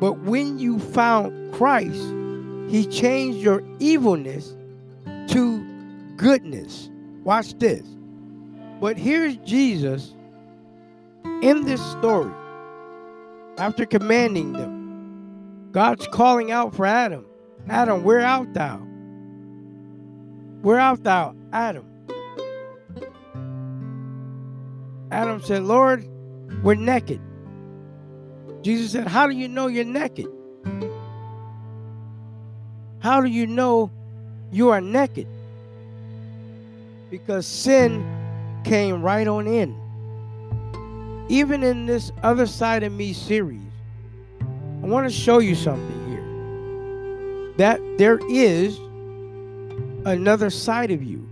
But 0.00 0.20
when 0.20 0.58
you 0.58 0.78
found 0.78 1.52
Christ, 1.52 2.02
He 2.70 2.86
changed 2.86 3.38
your 3.38 3.62
evilness 3.78 4.54
to 5.28 6.14
goodness. 6.16 6.88
Watch 7.24 7.58
this. 7.58 7.86
But 8.80 8.96
here's 8.96 9.36
Jesus 9.36 10.14
in 11.42 11.64
this 11.64 11.84
story. 11.92 12.32
After 13.58 13.84
commanding 13.84 14.52
them, 14.52 15.70
God's 15.72 16.06
calling 16.08 16.50
out 16.50 16.74
for 16.74 16.86
Adam. 16.86 17.26
Adam, 17.68 18.02
where 18.02 18.24
art 18.24 18.52
thou? 18.54 18.78
Where 20.62 20.80
art 20.80 21.04
thou, 21.04 21.34
Adam? 21.52 21.84
Adam 25.10 25.42
said, 25.42 25.62
Lord, 25.62 26.08
we're 26.62 26.74
naked. 26.74 27.20
Jesus 28.62 28.92
said, 28.92 29.06
How 29.06 29.26
do 29.26 29.34
you 29.34 29.48
know 29.48 29.66
you're 29.66 29.84
naked? 29.84 30.28
How 33.00 33.20
do 33.20 33.28
you 33.28 33.46
know 33.46 33.90
you 34.52 34.70
are 34.70 34.80
naked 34.80 35.26
because 37.10 37.46
sin 37.46 38.04
came 38.64 39.02
right 39.02 39.26
on 39.26 39.46
in. 39.46 39.79
Even 41.30 41.62
in 41.62 41.86
this 41.86 42.10
other 42.24 42.44
side 42.44 42.82
of 42.82 42.92
me 42.92 43.12
series, 43.12 43.62
I 44.82 44.86
want 44.86 45.08
to 45.08 45.14
show 45.16 45.38
you 45.38 45.54
something 45.54 46.08
here 46.08 47.54
that 47.56 47.80
there 47.98 48.18
is 48.28 48.76
another 50.04 50.50
side 50.50 50.90
of 50.90 51.04
you 51.04 51.28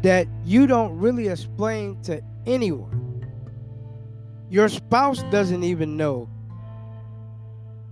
that 0.00 0.26
you 0.42 0.66
don't 0.66 0.98
really 0.98 1.28
explain 1.28 2.00
to 2.04 2.22
anyone. 2.46 3.26
Your 4.48 4.70
spouse 4.70 5.22
doesn't 5.24 5.62
even 5.62 5.94
know 5.94 6.30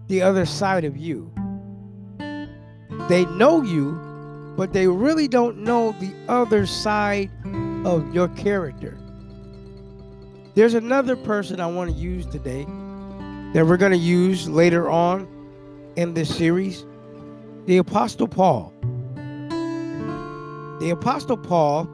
the 0.08 0.22
other 0.22 0.46
side 0.46 0.86
of 0.86 0.96
you. 0.96 1.30
They 3.10 3.26
know 3.26 3.62
you, 3.62 4.00
but 4.56 4.72
they 4.72 4.86
really 4.86 5.28
don't 5.28 5.58
know 5.58 5.92
the 6.00 6.14
other 6.26 6.64
side 6.64 7.30
of 7.84 8.14
your 8.14 8.28
character. 8.28 8.99
There's 10.60 10.74
another 10.74 11.16
person 11.16 11.58
I 11.58 11.66
want 11.68 11.90
to 11.90 11.96
use 11.96 12.26
today 12.26 12.66
that 13.54 13.64
we're 13.66 13.78
going 13.78 13.92
to 13.92 13.96
use 13.96 14.46
later 14.46 14.90
on 14.90 15.26
in 15.96 16.12
this 16.12 16.36
series 16.36 16.84
the 17.64 17.78
Apostle 17.78 18.28
Paul. 18.28 18.70
The 19.48 20.90
Apostle 20.90 21.38
Paul 21.38 21.88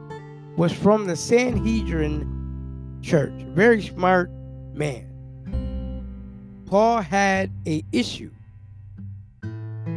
was 0.57 0.73
from 0.73 1.05
the 1.05 1.15
Sanhedrin 1.15 2.99
church, 3.01 3.31
very 3.53 3.81
smart 3.81 4.29
man. 4.73 6.03
Paul 6.65 6.99
had 6.99 7.49
a 7.65 7.85
issue. 7.93 8.31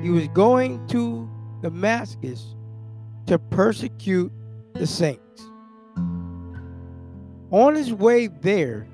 He 0.01 0.11
was 0.11 0.29
going 0.29 0.87
to 0.91 1.29
Damascus 1.61 2.55
to 3.27 3.37
persecute 3.37 4.31
the 4.75 4.87
saints. 4.87 5.50
On 7.51 7.75
his 7.75 7.93
way 7.93 8.29
there, 8.29 8.87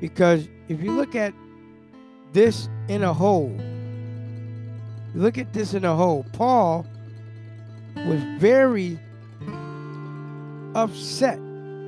because 0.00 0.48
if 0.68 0.82
you 0.82 0.92
look 0.92 1.14
at 1.14 1.32
this 2.32 2.68
in 2.88 3.02
a 3.02 3.12
whole, 3.12 3.56
look 5.14 5.38
at 5.38 5.52
this 5.52 5.74
in 5.74 5.84
a 5.84 5.94
whole, 5.94 6.24
Paul 6.32 6.86
was 7.96 8.22
very 8.38 8.98
upset. 10.74 11.38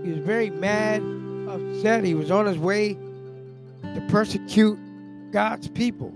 He 0.03 0.13
was 0.13 0.19
very 0.19 0.51
mad, 0.51 1.03
upset. 1.49 2.05
He 2.05 2.15
was 2.15 2.31
on 2.31 2.47
his 2.47 2.59
way 2.59 2.95
to 3.83 4.07
persecute 4.09 4.79
God's 5.31 5.69
people. 5.69 6.13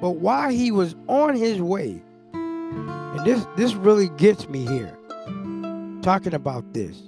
But 0.00 0.16
while 0.16 0.50
he 0.50 0.70
was 0.70 0.94
on 1.08 1.34
his 1.34 1.60
way, 1.60 2.02
and 2.32 3.26
this 3.26 3.46
this 3.56 3.74
really 3.74 4.10
gets 4.10 4.48
me 4.48 4.66
here, 4.66 4.96
talking 6.02 6.34
about 6.34 6.74
this. 6.74 7.02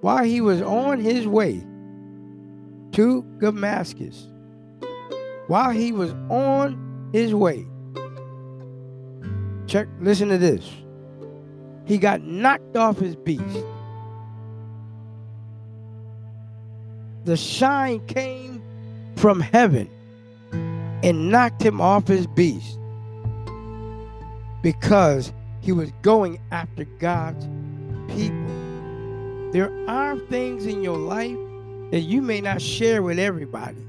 While 0.00 0.24
he 0.24 0.40
was 0.40 0.62
on 0.62 1.00
his 1.00 1.26
way 1.26 1.64
to 2.92 3.22
Damascus, 3.38 4.28
while 5.46 5.70
he 5.70 5.92
was 5.92 6.12
on 6.30 7.10
his 7.12 7.34
way, 7.34 7.66
check, 9.66 9.88
listen 10.00 10.28
to 10.28 10.38
this. 10.38 10.68
He 11.84 11.98
got 11.98 12.22
knocked 12.22 12.76
off 12.76 12.98
his 12.98 13.16
beast. 13.16 13.64
The 17.24 17.36
shine 17.36 18.04
came 18.06 18.62
from 19.16 19.40
heaven 19.40 19.90
and 21.02 21.30
knocked 21.30 21.62
him 21.62 21.80
off 21.80 22.06
his 22.06 22.26
beast 22.26 22.78
because 24.62 25.32
he 25.60 25.72
was 25.72 25.90
going 26.02 26.40
after 26.50 26.84
God's 26.84 27.46
people. 28.08 28.49
There 29.52 29.72
are 29.88 30.16
things 30.16 30.66
in 30.66 30.82
your 30.82 30.96
life 30.96 31.36
that 31.90 32.00
you 32.00 32.22
may 32.22 32.40
not 32.40 32.62
share 32.62 33.02
with 33.02 33.18
everybody. 33.18 33.84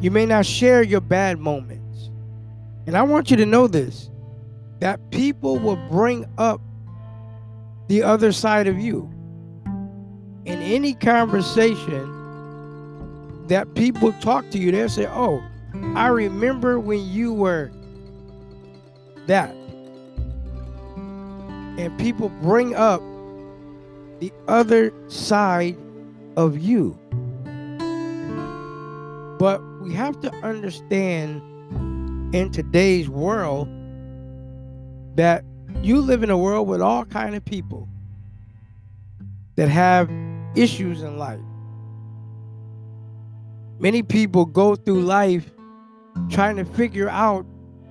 You 0.00 0.10
may 0.10 0.24
not 0.24 0.46
share 0.46 0.82
your 0.82 1.02
bad 1.02 1.38
moments. 1.38 2.10
And 2.86 2.96
I 2.96 3.02
want 3.02 3.30
you 3.30 3.36
to 3.38 3.46
know 3.46 3.66
this 3.66 4.10
that 4.78 5.10
people 5.10 5.58
will 5.58 5.76
bring 5.88 6.26
up 6.36 6.60
the 7.88 8.02
other 8.02 8.32
side 8.32 8.66
of 8.66 8.78
you. 8.78 9.10
In 10.44 10.60
any 10.60 10.92
conversation 10.94 12.12
that 13.48 13.74
people 13.74 14.12
talk 14.14 14.50
to 14.50 14.58
you, 14.58 14.70
they'll 14.72 14.88
say, 14.88 15.06
Oh, 15.06 15.42
I 15.94 16.08
remember 16.08 16.78
when 16.78 17.06
you 17.08 17.32
were 17.32 17.70
that. 19.26 19.54
And 21.78 21.98
people 21.98 22.28
bring 22.28 22.74
up 22.74 23.02
the 24.20 24.32
other 24.48 24.92
side 25.08 25.76
of 26.36 26.58
you. 26.58 26.98
But 29.38 29.62
we 29.80 29.92
have 29.94 30.20
to 30.20 30.32
understand 30.42 31.42
in 32.34 32.50
today's 32.50 33.08
world 33.08 33.68
that 35.16 35.44
you 35.82 36.00
live 36.00 36.22
in 36.22 36.30
a 36.30 36.38
world 36.38 36.68
with 36.68 36.80
all 36.80 37.04
kind 37.04 37.34
of 37.34 37.44
people 37.44 37.88
that 39.56 39.68
have 39.68 40.10
issues 40.54 41.02
in 41.02 41.18
life. 41.18 41.40
Many 43.78 44.02
people 44.02 44.46
go 44.46 44.74
through 44.74 45.02
life 45.02 45.50
trying 46.30 46.56
to 46.56 46.64
figure 46.64 47.08
out 47.08 47.44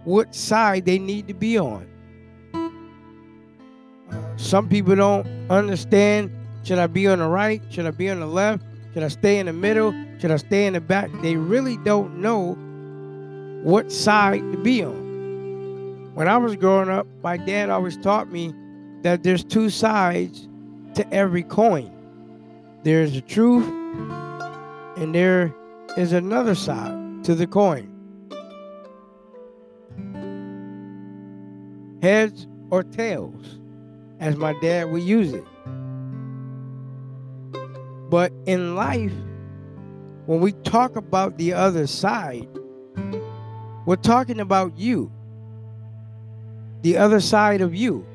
what 0.04 0.34
side 0.36 0.86
they 0.86 1.00
need 1.00 1.28
to 1.28 1.34
be 1.34 1.58
on. 1.58 1.88
Uh, 4.12 4.38
some 4.38 4.68
people 4.68 4.96
don't 4.96 5.26
understand 5.50 6.32
should 6.64 6.80
I 6.80 6.88
be 6.88 7.08
on 7.08 7.20
the 7.20 7.28
right? 7.28 7.62
Should 7.70 7.86
I 7.86 7.92
be 7.92 8.10
on 8.10 8.20
the 8.20 8.26
left? 8.26 8.64
Should 8.94 9.04
I 9.04 9.08
stay 9.10 9.38
in 9.38 9.46
the 9.46 9.54
middle? 9.54 9.94
Should 10.20 10.32
I 10.32 10.38
stay 10.38 10.66
in 10.66 10.74
the 10.74 10.82
back? 10.82 11.12
They 11.22 11.36
really 11.36 11.78
don't 11.78 12.18
know 12.18 12.56
what 13.64 13.92
side 13.92 14.40
to 14.52 14.58
be 14.58 14.84
on. 14.84 16.14
When 16.16 16.28
I 16.28 16.38
was 16.38 16.56
growing 16.56 16.90
up, 16.90 17.06
my 17.22 17.38
dad 17.38 17.70
always 17.70 17.98
taught 17.98 18.32
me 18.32 18.54
that 19.02 19.22
there's 19.22 19.44
two 19.44 19.70
sides 19.70 20.48
to 20.96 21.08
every 21.14 21.44
coin. 21.44 21.92
There's 22.84 23.14
the 23.14 23.22
truth 23.22 23.68
and 24.98 25.14
there 25.14 25.54
is 25.98 26.14
another 26.14 26.56
side 26.56 27.24
to 27.26 27.36
the 27.36 27.46
coin. 27.46 27.92
Heads 32.02 32.48
or 32.70 32.84
tails, 32.84 33.60
as 34.20 34.36
my 34.36 34.54
dad 34.62 34.90
would 34.92 35.04
use 35.04 35.34
it. 35.34 35.44
But 38.10 38.32
in 38.46 38.76
life, 38.76 39.14
when 40.26 40.40
we 40.40 40.52
talk 40.52 40.96
about 40.96 41.38
the 41.38 41.54
other 41.54 41.88
side, 41.88 42.48
we're 43.86 43.96
talking 43.96 44.40
about 44.40 44.78
you, 44.78 45.12
the 46.82 46.98
other 46.98 47.20
side 47.20 47.62
of 47.62 47.76
you, 47.76 48.06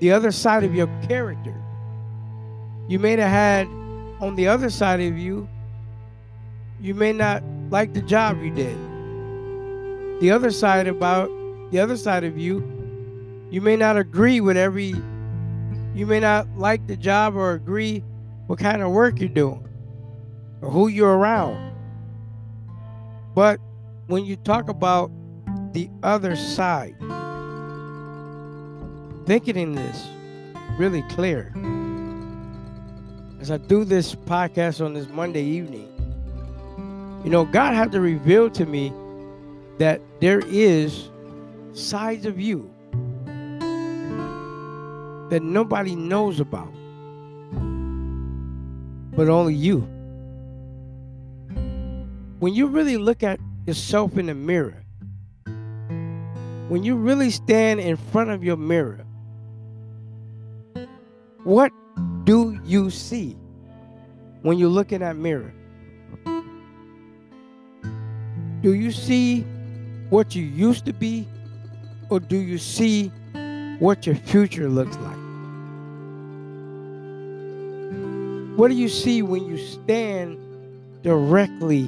the 0.00 0.12
other 0.12 0.32
side 0.32 0.64
of 0.64 0.74
your 0.74 0.88
character. 1.06 1.54
You 2.88 2.98
may 2.98 3.12
have 3.12 3.30
had 3.30 3.66
on 4.20 4.34
the 4.36 4.48
other 4.48 4.70
side 4.70 5.00
of 5.00 5.16
you, 5.16 5.48
you 6.80 6.94
may 6.94 7.12
not 7.12 7.42
like 7.70 7.94
the 7.94 8.02
job 8.02 8.42
you 8.42 8.50
did. 8.50 8.76
The 10.20 10.30
other 10.30 10.50
side 10.50 10.86
about 10.86 11.30
the 11.70 11.80
other 11.80 11.96
side 11.96 12.24
of 12.24 12.38
you, 12.38 12.60
you 13.54 13.60
may 13.60 13.76
not 13.76 13.96
agree 13.96 14.40
with 14.40 14.56
every, 14.56 14.96
you 15.94 16.06
may 16.06 16.18
not 16.18 16.44
like 16.56 16.84
the 16.88 16.96
job 16.96 17.36
or 17.36 17.52
agree 17.52 18.02
what 18.48 18.58
kind 18.58 18.82
of 18.82 18.90
work 18.90 19.20
you're 19.20 19.28
doing 19.28 19.64
or 20.60 20.68
who 20.68 20.88
you're 20.88 21.16
around. 21.16 21.72
But 23.32 23.60
when 24.08 24.24
you 24.24 24.34
talk 24.34 24.68
about 24.68 25.08
the 25.72 25.88
other 26.02 26.34
side, 26.34 26.96
thinking 29.24 29.56
in 29.56 29.76
this 29.76 30.04
really 30.76 31.02
clear. 31.02 31.54
As 33.40 33.52
I 33.52 33.58
do 33.58 33.84
this 33.84 34.16
podcast 34.16 34.84
on 34.84 34.94
this 34.94 35.06
Monday 35.06 35.44
evening, 35.44 35.88
you 37.22 37.30
know, 37.30 37.44
God 37.44 37.72
had 37.74 37.92
to 37.92 38.00
reveal 38.00 38.50
to 38.50 38.66
me 38.66 38.92
that 39.78 40.00
there 40.20 40.40
is 40.40 41.08
sides 41.72 42.26
of 42.26 42.40
you 42.40 42.73
that 45.30 45.42
nobody 45.42 45.94
knows 45.94 46.40
about 46.40 46.72
but 49.16 49.28
only 49.28 49.54
you. 49.54 49.80
When 52.40 52.52
you 52.52 52.66
really 52.66 52.96
look 52.96 53.22
at 53.22 53.38
yourself 53.66 54.18
in 54.18 54.26
the 54.26 54.34
mirror, 54.34 54.82
when 56.68 56.82
you 56.82 56.96
really 56.96 57.30
stand 57.30 57.80
in 57.80 57.96
front 57.96 58.30
of 58.30 58.42
your 58.42 58.56
mirror, 58.56 59.04
what 61.44 61.72
do 62.24 62.58
you 62.64 62.90
see 62.90 63.36
when 64.42 64.58
you 64.58 64.68
look 64.68 64.92
in 64.92 65.00
that 65.00 65.16
mirror? 65.16 65.52
Do 68.62 68.74
you 68.74 68.90
see 68.90 69.42
what 70.10 70.34
you 70.34 70.42
used 70.42 70.86
to 70.86 70.92
be, 70.92 71.28
or 72.08 72.18
do 72.18 72.36
you 72.36 72.58
see 72.58 73.12
what 73.84 74.06
your 74.06 74.16
future 74.16 74.70
looks 74.70 74.96
like? 74.96 75.16
What 78.56 78.68
do 78.68 78.74
you 78.74 78.88
see 78.88 79.20
when 79.20 79.44
you 79.44 79.58
stand 79.58 80.38
directly 81.02 81.82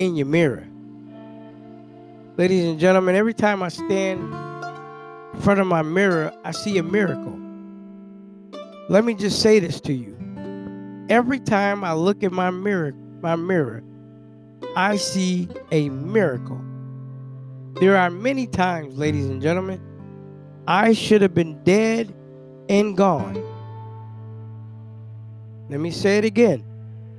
in 0.00 0.16
your 0.16 0.26
mirror? 0.26 0.66
Ladies 2.36 2.64
and 2.64 2.80
gentlemen, 2.80 3.14
every 3.14 3.32
time 3.32 3.62
I 3.62 3.68
stand 3.68 4.34
in 5.34 5.40
front 5.40 5.60
of 5.60 5.68
my 5.68 5.82
mirror, 5.82 6.32
I 6.42 6.50
see 6.50 6.78
a 6.78 6.82
miracle. 6.82 7.38
Let 8.88 9.04
me 9.04 9.14
just 9.14 9.40
say 9.40 9.60
this 9.60 9.80
to 9.82 9.92
you. 9.92 10.16
Every 11.08 11.38
time 11.38 11.84
I 11.84 11.92
look 11.92 12.24
in 12.24 12.34
my 12.34 12.50
mirror, 12.50 12.92
my 13.20 13.36
mirror, 13.36 13.84
I 14.74 14.96
see 14.96 15.48
a 15.70 15.90
miracle. 15.90 16.60
There 17.74 17.96
are 17.96 18.10
many 18.10 18.48
times, 18.48 18.98
ladies 18.98 19.26
and 19.26 19.40
gentlemen, 19.40 19.93
I 20.66 20.94
should 20.94 21.20
have 21.22 21.34
been 21.34 21.62
dead 21.64 22.14
and 22.68 22.96
gone. 22.96 23.42
Let 25.68 25.80
me 25.80 25.90
say 25.90 26.18
it 26.18 26.24
again. 26.24 26.64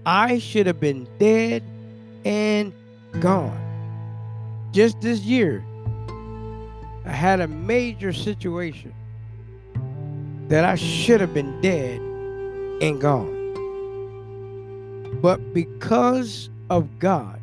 I 0.06 0.40
should 0.40 0.66
have 0.68 0.80
been 0.80 1.08
dead 1.20 1.64
and 2.24 2.74
gone. 3.20 3.62
Just 4.72 5.00
this 5.02 5.20
year, 5.22 5.64
I 7.06 7.12
had 7.12 7.40
a 7.40 7.48
major 7.48 8.14
situation 8.14 8.94
that 10.48 10.64
I 10.64 10.76
should 10.76 11.22
have 11.22 11.34
been 11.34 11.62
dead 11.62 12.00
and 12.82 13.00
gone. 13.00 13.34
But 15.22 15.54
because 15.54 16.50
of 16.70 17.00
God 17.00 17.40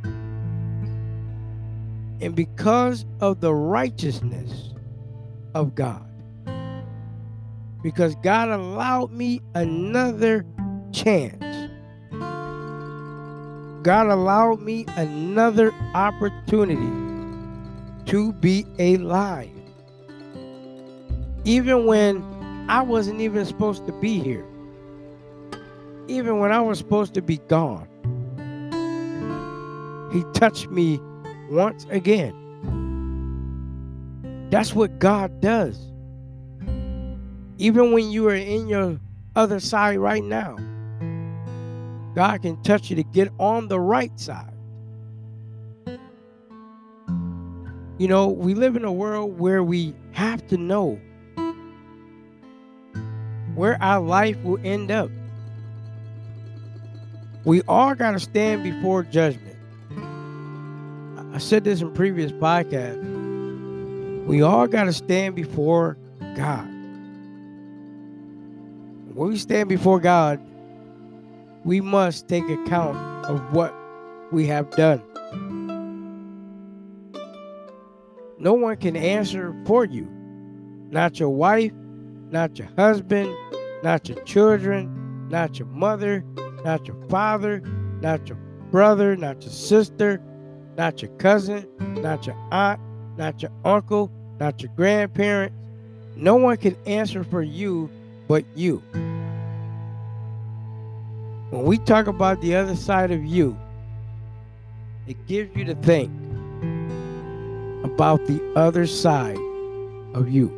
and 2.21 2.35
because 2.35 3.05
of 3.21 3.41
the 3.41 3.55
righteousness 3.55 4.72
of 5.55 5.75
God, 5.75 6.07
because 7.83 8.15
God 8.17 8.49
allowed 8.49 9.13
me 9.13 9.41
another 9.55 10.45
chance. 10.93 11.43
God 13.83 14.07
allowed 14.07 14.61
me 14.61 14.87
another 14.97 15.73
opportunity 15.95 17.03
to 18.07 18.33
be 18.35 18.65
alive. 18.79 19.51
Even 21.45 21.87
when 21.87 22.23
I 22.69 22.81
wasn't 22.83 23.21
even 23.21 23.45
supposed 23.45 23.87
to 23.87 23.93
be 23.93 24.21
here. 24.21 24.47
Even 26.07 26.39
when 26.39 26.53
I 26.53 26.61
was 26.61 26.79
supposed 26.79 27.15
to 27.15 27.23
be 27.23 27.39
gone. 27.49 27.89
He 30.13 30.23
touched 30.33 30.69
me 30.71 31.01
once 31.51 31.87
again. 31.91 32.35
That's 34.53 34.75
what 34.75 34.99
God 34.99 35.41
does. 35.41 35.79
Even 37.57 37.93
when 37.93 38.11
you 38.11 38.29
are 38.29 38.35
in 38.35 38.69
your 38.69 39.01
other 39.35 39.59
side 39.59 39.97
right 39.97 40.23
now, 40.23 40.59
God 42.15 42.43
can 42.43 42.63
touch 42.63 42.91
you 42.91 42.97
to 42.97 43.03
get 43.03 43.33
on 43.39 43.69
the 43.69 43.81
right 43.81 44.13
side. 44.21 44.53
You 47.97 48.09
know, 48.09 48.29
we 48.29 48.53
live 48.53 48.77
in 48.77 48.85
a 48.85 48.93
world 48.93 49.39
where 49.39 49.65
we 49.65 49.95
have 50.11 50.47
to 50.49 50.59
know 50.59 51.01
where 53.55 53.83
our 53.83 54.03
life 54.03 54.37
will 54.43 54.61
end 54.63 54.91
up. 54.91 55.11
We 57.47 57.63
all 57.63 57.95
got 57.95 58.11
to 58.11 58.21
stand 58.21 58.65
before 58.65 59.03
judgment. 59.05 59.57
I 61.33 61.39
said 61.39 61.65
this 61.65 61.81
in 61.81 61.95
previous 61.95 62.33
podcasts. 62.33 63.22
We 64.27 64.43
all 64.43 64.67
got 64.67 64.85
to 64.85 64.93
stand 64.93 65.35
before 65.35 65.99
God. 66.37 66.67
When 69.15 69.29
we 69.29 69.37
stand 69.37 69.69
before 69.69 70.01
God, 70.01 70.41
we 71.65 71.81
must 71.81 72.29
take 72.29 72.49
account 72.49 72.97
of 73.27 73.53
what 73.53 73.75
we 74.31 74.47
have 74.47 74.71
done. 74.71 75.03
No 78.39 78.55
one 78.55 78.77
can 78.77 78.97
answer 78.97 79.55
for 79.67 79.85
you. 79.85 80.09
Not 80.91 81.21
your 81.21 81.31
wife, 81.31 81.73
not 82.31 82.59
your 82.59 82.69
husband, 82.77 83.35
not 83.83 84.09
your 84.09 84.21
children, 84.25 85.29
not 85.29 85.59
your 85.59 85.69
mother, 85.69 86.25
not 86.65 86.87
your 86.87 86.97
father, 87.09 87.61
not 88.01 88.29
your 88.29 88.39
brother, 88.71 89.17
not 89.17 89.43
your 89.43 89.53
sister, 89.53 90.21
not 90.77 91.03
your 91.03 91.11
cousin, 91.19 91.69
not 91.81 92.27
your 92.27 92.37
aunt, 92.51 92.81
not 93.17 93.43
your 93.43 93.53
uncle, 93.65 94.11
not 94.41 94.63
your 94.63 94.73
grandparents. 94.77 95.57
No 96.17 96.37
one 96.37 96.57
can 96.57 96.77
answer 96.87 97.25
for 97.25 97.43
you 97.43 97.91
but 98.29 98.45
you. 98.55 98.83
When 101.51 101.65
we 101.65 101.79
talk 101.79 102.07
about 102.07 102.41
the 102.41 102.55
other 102.55 102.77
side 102.77 103.11
of 103.11 103.25
you, 103.25 103.57
it 105.07 105.27
gives 105.27 105.55
you 105.57 105.65
to 105.67 105.75
think 105.75 106.11
about 107.85 108.25
the 108.27 108.41
other 108.57 108.87
side 108.87 109.39
of 110.15 110.31
you. 110.31 110.49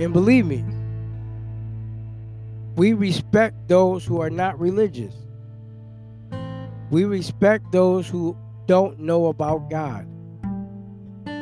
And 0.00 0.12
believe 0.12 0.46
me, 0.46 0.64
we 2.76 2.92
respect 2.92 3.68
those 3.68 4.04
who 4.04 4.20
are 4.20 4.30
not 4.30 4.58
religious. 4.58 5.14
We 6.90 7.04
respect 7.04 7.72
those 7.72 8.08
who 8.08 8.36
don't 8.66 8.98
know 8.98 9.26
about 9.26 9.70
God. 9.70 10.06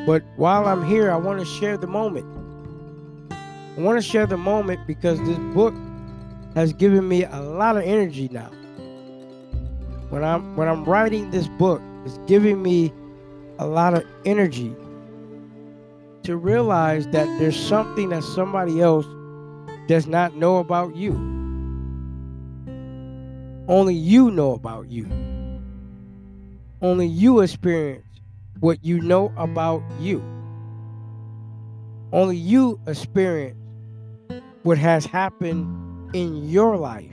But 0.06 0.22
while 0.36 0.66
I'm 0.66 0.84
here, 0.84 1.10
I 1.10 1.16
want 1.16 1.38
to 1.38 1.46
share 1.46 1.76
the 1.76 1.86
moment. 1.86 2.26
I 3.30 3.80
want 3.80 4.02
to 4.02 4.06
share 4.06 4.26
the 4.26 4.36
moment 4.36 4.86
because 4.86 5.18
this 5.20 5.38
book 5.54 5.74
has 6.54 6.72
given 6.72 7.08
me 7.08 7.24
a 7.24 7.40
lot 7.40 7.76
of 7.76 7.84
energy 7.84 8.28
now. 8.30 8.50
When 10.10 10.22
I'm 10.22 10.56
when 10.56 10.68
I'm 10.68 10.84
writing 10.84 11.30
this 11.30 11.46
book, 11.46 11.80
it's 12.04 12.18
giving 12.26 12.62
me 12.62 12.92
a 13.58 13.66
lot 13.66 13.94
of 13.94 14.04
energy 14.24 14.74
to 16.24 16.36
realize 16.36 17.06
that 17.08 17.26
there's 17.38 17.58
something 17.58 18.10
that 18.10 18.22
somebody 18.22 18.80
else 18.80 19.06
does 19.86 20.06
not 20.06 20.36
know 20.36 20.58
about 20.58 20.94
you. 20.94 21.12
Only 23.68 23.94
you 23.94 24.30
know 24.30 24.52
about 24.52 24.90
you. 24.90 25.08
Only 26.82 27.06
you 27.06 27.40
experience 27.40 28.04
what 28.58 28.84
you 28.84 29.00
know 29.00 29.32
about 29.36 29.82
you. 30.00 30.20
Only 32.12 32.36
you 32.36 32.80
experience 32.88 33.56
what 34.64 34.78
has 34.78 35.06
happened 35.06 36.14
in 36.14 36.48
your 36.48 36.76
life. 36.76 37.06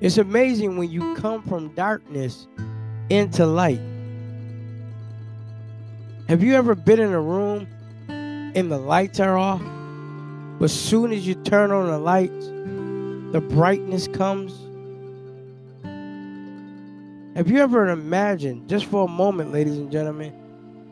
It's 0.00 0.18
amazing 0.18 0.76
when 0.76 0.90
you 0.90 1.14
come 1.14 1.42
from 1.44 1.74
darkness 1.74 2.48
into 3.08 3.46
light. 3.46 3.80
Have 6.28 6.42
you 6.42 6.54
ever 6.54 6.74
been 6.74 6.98
in 6.98 7.12
a 7.12 7.20
room 7.20 7.68
and 8.08 8.70
the 8.70 8.78
lights 8.78 9.20
are 9.20 9.38
off? 9.38 9.62
But 10.58 10.64
as 10.64 10.72
soon 10.72 11.12
as 11.12 11.24
you 11.24 11.36
turn 11.36 11.70
on 11.70 11.86
the 11.86 11.98
lights, 11.98 12.46
the 13.32 13.40
brightness 13.40 14.08
comes. 14.08 14.52
Have 17.34 17.50
you 17.50 17.58
ever 17.58 17.88
imagined, 17.88 18.68
just 18.68 18.86
for 18.86 19.06
a 19.06 19.10
moment, 19.10 19.52
ladies 19.52 19.78
and 19.78 19.90
gentlemen, 19.90 20.34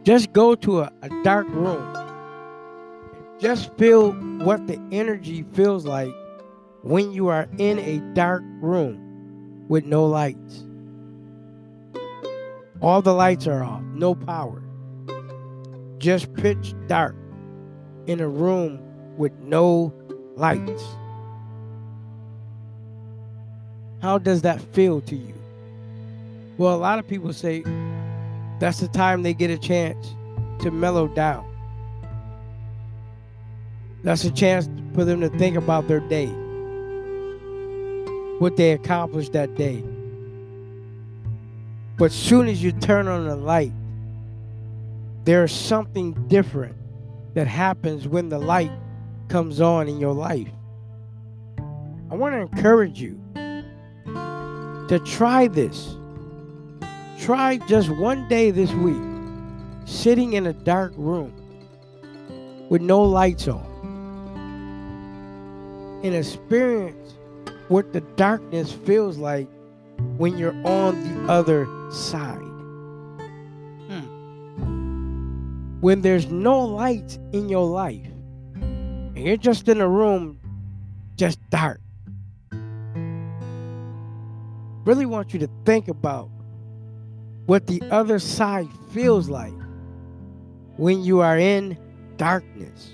just 0.05 0.33
go 0.33 0.55
to 0.55 0.81
a, 0.81 0.93
a 1.03 1.09
dark 1.23 1.47
room. 1.51 1.97
Just 3.39 3.75
feel 3.77 4.13
what 4.13 4.67
the 4.67 4.81
energy 4.91 5.45
feels 5.53 5.85
like 5.85 6.13
when 6.83 7.13
you 7.13 7.29
are 7.29 7.49
in 7.59 7.79
a 7.79 7.99
dark 8.15 8.43
room 8.61 9.67
with 9.69 9.85
no 9.85 10.07
lights. 10.07 10.65
All 12.81 13.03
the 13.03 13.13
lights 13.13 13.47
are 13.47 13.63
off, 13.63 13.83
no 13.95 14.15
power 14.15 14.63
just 16.01 16.33
pitch 16.35 16.75
dark 16.89 17.15
in 18.07 18.21
a 18.21 18.29
room 18.29 18.81
with 19.17 19.33
no 19.41 19.95
lights. 20.35 20.83
How 24.01 24.17
does 24.17 24.43
that 24.43 24.61
feel 24.75 25.03
to 25.03 25.15
you? 25.15 25.40
Well, 26.61 26.75
a 26.75 26.77
lot 26.77 26.99
of 26.99 27.09
people 27.09 27.33
say 27.33 27.63
that's 28.59 28.81
the 28.81 28.89
time 28.89 29.23
they 29.23 29.33
get 29.33 29.49
a 29.49 29.57
chance 29.57 30.15
to 30.59 30.71
mellow 30.71 31.09
down. 31.09 31.51
That's 34.05 34.25
a 34.25 34.31
chance 34.31 34.69
for 34.95 35.07
them 35.07 35.23
to 35.23 35.31
think 35.31 35.57
about 35.57 35.89
their 35.89 36.01
day, 36.01 36.27
what 38.41 38.59
they 38.59 38.73
accomplished 38.73 39.33
that 39.33 39.55
day. 39.55 39.83
But 41.97 42.13
soon 42.13 42.47
as 42.47 42.63
you 42.63 42.73
turn 42.73 43.09
on 43.09 43.27
the 43.27 43.37
light, 43.37 43.73
there's 45.25 45.53
something 45.53 46.13
different 46.29 46.77
that 47.33 47.47
happens 47.47 48.07
when 48.07 48.29
the 48.29 48.39
light 48.39 48.73
comes 49.29 49.63
on 49.63 49.89
in 49.89 49.99
your 49.99 50.13
life. 50.13 50.51
I 52.11 52.17
want 52.17 52.35
to 52.35 52.41
encourage 52.41 53.01
you 53.01 53.19
to 54.89 55.01
try 55.07 55.49
this. 55.49 55.97
Try 57.21 57.59
just 57.69 57.91
one 57.91 58.27
day 58.29 58.51
this 58.51 58.73
week, 58.73 59.03
sitting 59.85 60.33
in 60.33 60.47
a 60.47 60.55
dark 60.55 60.95
room 60.97 61.35
with 62.71 62.81
no 62.81 63.03
lights 63.03 63.47
on, 63.47 63.61
and 66.03 66.15
experience 66.15 67.13
what 67.69 67.93
the 67.93 68.01
darkness 68.17 68.73
feels 68.73 69.19
like 69.19 69.47
when 70.17 70.39
you're 70.39 70.57
on 70.67 71.05
the 71.05 71.31
other 71.31 71.69
side. 71.93 72.39
Hmm. 73.91 75.81
when 75.81 76.01
there's 76.01 76.31
no 76.31 76.61
light 76.61 77.19
in 77.33 77.51
your 77.51 77.67
life 77.67 78.07
and 78.55 79.19
you're 79.19 79.37
just 79.37 79.69
in 79.69 79.81
a 79.81 79.89
room 79.89 80.41
just 81.17 81.39
dark 81.51 81.81
really 84.85 85.07
want 85.07 85.35
you 85.35 85.41
to 85.41 85.49
think 85.65 85.89
about 85.89 86.31
what 87.51 87.67
the 87.67 87.83
other 87.91 88.21
side 88.21 88.69
feels 88.93 89.29
like 89.29 89.53
when 90.77 91.03
you 91.03 91.19
are 91.19 91.37
in 91.37 91.77
darkness 92.17 92.93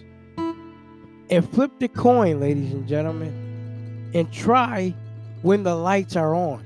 and 1.29 1.47
flip 1.51 1.71
the 1.79 1.89
coin 1.89 2.41
ladies 2.41 2.73
and 2.73 2.89
gentlemen 2.89 4.11
and 4.15 4.33
try 4.33 4.95
when 5.43 5.63
the 5.63 5.75
lights 5.75 6.17
are 6.17 6.35
on 6.35 6.65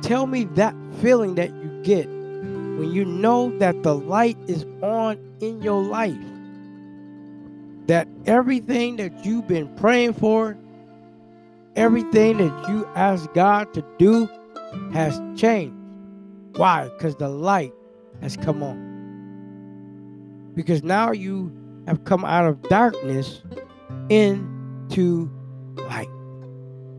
tell 0.00 0.26
me 0.26 0.44
that 0.44 0.74
feeling 1.02 1.34
that 1.34 1.50
you 1.50 1.82
get 1.82 2.08
when 2.08 2.90
you 2.90 3.04
know 3.04 3.54
that 3.58 3.82
the 3.82 3.94
light 3.94 4.38
is 4.46 4.64
on 4.80 5.18
in 5.40 5.60
your 5.60 5.82
life. 5.82 6.16
that 7.86 8.08
everything 8.24 8.96
that 8.96 9.26
you've 9.26 9.46
been 9.46 9.68
praying 9.76 10.14
for, 10.14 10.56
everything 11.76 12.38
that 12.38 12.68
you 12.70 12.88
asked 12.94 13.34
God 13.34 13.74
to 13.74 13.84
do 13.98 14.26
has 14.92 15.20
changed. 15.36 15.76
Why? 16.56 16.88
Because 16.88 17.16
the 17.16 17.28
light 17.28 17.72
has 18.20 18.36
come 18.36 18.62
on. 18.62 20.52
Because 20.54 20.82
now 20.82 21.12
you 21.12 21.52
have 21.86 22.04
come 22.04 22.24
out 22.24 22.46
of 22.46 22.62
darkness 22.62 23.42
into 24.08 25.30
light. 25.76 26.08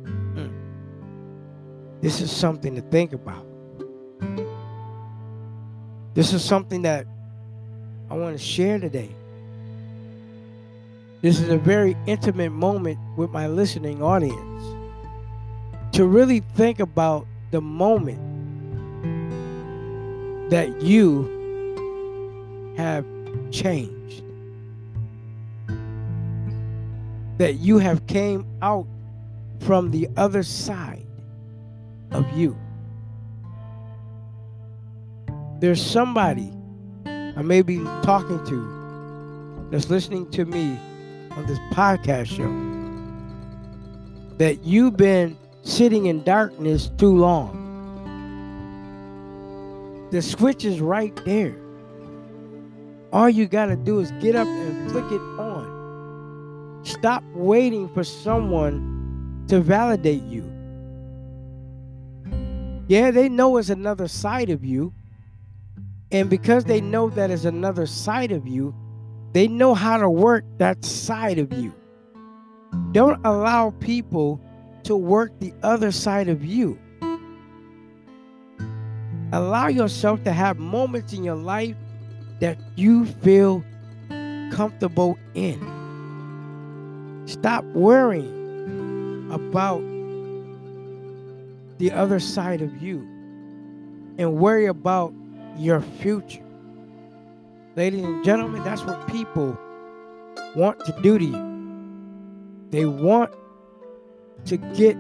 Mm. 0.06 0.54
This 2.02 2.22
is 2.22 2.32
something 2.32 2.76
to 2.76 2.82
think 2.82 3.14
about. 3.14 3.46
This 6.14 6.34
is 6.34 6.44
something 6.44 6.82
that 6.84 7.06
I 8.10 8.16
want 8.16 8.38
to 8.38 8.44
share 8.44 8.80
today. 8.80 9.10
This 11.22 11.40
is 11.40 11.50
a 11.50 11.58
very 11.58 11.98
intimate 12.06 12.52
moment 12.52 13.00
with 13.18 13.32
my 13.32 13.48
listening 13.48 14.02
audience 14.02 14.64
to 15.94 16.06
really 16.06 16.42
think 16.56 16.80
about 16.80 17.26
the 17.52 17.62
moment 17.62 18.20
that 20.50 20.82
you 20.82 21.36
have 22.78 23.06
changed 23.52 24.24
that 27.38 27.56
you 27.56 27.78
have 27.78 28.06
came 28.08 28.46
out 28.62 28.88
from 29.60 29.92
the 29.92 30.08
other 30.18 30.44
side 30.44 31.06
of 32.12 32.26
you. 32.38 32.58
There's 35.60 35.84
somebody 35.84 36.52
I 37.06 37.42
may 37.44 37.62
be 37.62 37.78
talking 38.04 38.44
to 38.46 39.68
that's 39.72 39.90
listening 39.90 40.30
to 40.32 40.46
me 40.46 40.80
on 41.32 41.46
this 41.46 41.60
podcast 41.72 42.28
show 42.28 42.52
that 44.38 44.64
you've 44.64 44.98
been 44.98 45.38
sitting 45.68 46.06
in 46.06 46.24
darkness 46.24 46.90
too 46.98 47.16
long. 47.16 47.66
The 50.12 50.22
switch 50.22 50.64
is 50.64 50.80
right 50.80 51.14
there. 51.26 51.56
All 53.12 53.30
you 53.30 53.48
got 53.48 53.66
to 53.66 53.76
do 53.76 54.00
is 54.00 54.12
get 54.22 54.36
up 54.36 54.48
and 54.48 54.90
flick 54.92 55.12
it 55.12 55.22
on. 55.38 56.82
Stop 56.84 57.24
waiting 57.34 57.90
for 57.90 58.06
someone 58.06 59.44
to 59.50 59.60
validate 59.60 60.24
you. 60.24 60.50
Yeah, 62.88 63.12
they 63.12 63.28
know 63.28 63.58
it's 63.58 63.70
another 63.70 64.08
side 64.08 64.50
of 64.50 64.64
you. 64.64 64.94
And 66.12 66.30
because 66.30 66.64
they 66.64 66.80
know 66.80 67.10
that 67.10 67.30
is 67.30 67.44
another 67.44 67.86
side 67.86 68.32
of 68.32 68.48
you, 68.48 68.74
they 69.34 69.50
know 69.50 69.74
how 69.74 69.98
to 69.98 70.10
work 70.10 70.46
that 70.60 70.86
side 70.86 71.38
of 71.38 71.52
you. 71.52 71.74
Don't 72.94 73.20
allow 73.26 73.72
people 73.82 74.42
to 74.88 74.96
work 74.96 75.38
the 75.40 75.54
other 75.64 75.92
side 75.92 76.30
of 76.30 76.44
you. 76.44 76.80
Allow 79.34 79.68
yourself 79.68 80.24
to 80.24 80.32
have 80.32 80.58
moments 80.58 81.12
in 81.12 81.24
your 81.26 81.36
life 81.36 81.76
that 82.40 82.58
you 82.76 83.06
feel 83.06 83.64
comfortable 84.52 85.18
in. 85.34 85.60
Stop 87.26 87.66
worrying 87.66 89.30
about 89.30 89.82
the 91.78 91.92
other 91.92 92.22
side 92.22 92.62
of 92.62 92.82
you 92.82 93.00
and 94.18 94.38
worry 94.38 94.68
about 94.68 95.14
your 95.58 95.82
future. 95.82 96.46
Ladies 97.76 98.06
and 98.06 98.24
gentlemen, 98.24 98.64
that's 98.64 98.84
what 98.84 99.06
people 99.10 99.60
want 100.56 100.80
to 100.86 100.94
do 101.02 101.20
to 101.20 101.26
you. 101.26 102.68
They 102.72 102.86
want 102.86 103.34
to 104.48 104.58
get 104.58 104.98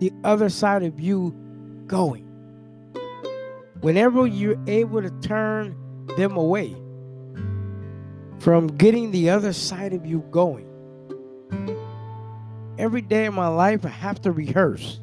the 0.00 0.12
other 0.24 0.48
side 0.48 0.82
of 0.82 0.98
you 0.98 1.34
going. 1.86 2.24
Whenever 3.80 4.26
you're 4.26 4.58
able 4.66 5.02
to 5.02 5.10
turn 5.20 5.76
them 6.16 6.36
away 6.36 6.74
from 8.38 8.66
getting 8.66 9.10
the 9.10 9.30
other 9.30 9.52
side 9.52 9.92
of 9.92 10.06
you 10.06 10.20
going, 10.30 10.68
every 12.78 13.00
day 13.00 13.26
in 13.26 13.34
my 13.34 13.48
life, 13.48 13.84
I 13.84 13.90
have 13.90 14.20
to 14.22 14.32
rehearse 14.32 15.00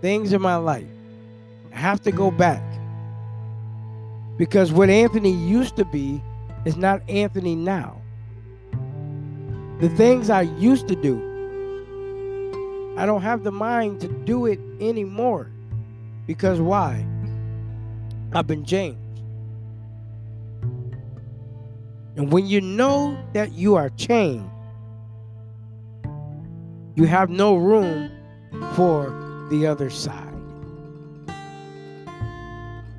things 0.00 0.32
in 0.32 0.42
my 0.42 0.56
life. 0.56 0.86
I 1.72 1.78
have 1.78 2.00
to 2.02 2.12
go 2.12 2.30
back 2.30 2.62
because 4.36 4.72
what 4.72 4.88
Anthony 4.90 5.32
used 5.32 5.76
to 5.76 5.84
be 5.84 6.22
is 6.64 6.76
not 6.76 7.02
Anthony 7.08 7.54
now. 7.54 8.00
The 9.80 9.88
things 9.90 10.30
I 10.30 10.42
used 10.42 10.88
to 10.88 10.96
do, 10.96 11.29
I 13.00 13.06
don't 13.06 13.22
have 13.22 13.44
the 13.44 13.50
mind 13.50 14.02
to 14.02 14.08
do 14.08 14.44
it 14.44 14.60
anymore. 14.78 15.50
Because 16.26 16.60
why? 16.60 17.06
I've 18.34 18.46
been 18.46 18.62
changed. 18.62 18.98
And 22.16 22.30
when 22.30 22.46
you 22.46 22.60
know 22.60 23.18
that 23.32 23.52
you 23.52 23.76
are 23.76 23.88
changed, 23.88 24.44
you 26.94 27.06
have 27.06 27.30
no 27.30 27.56
room 27.56 28.10
for 28.74 29.08
the 29.48 29.66
other 29.66 29.88
side. 29.88 30.34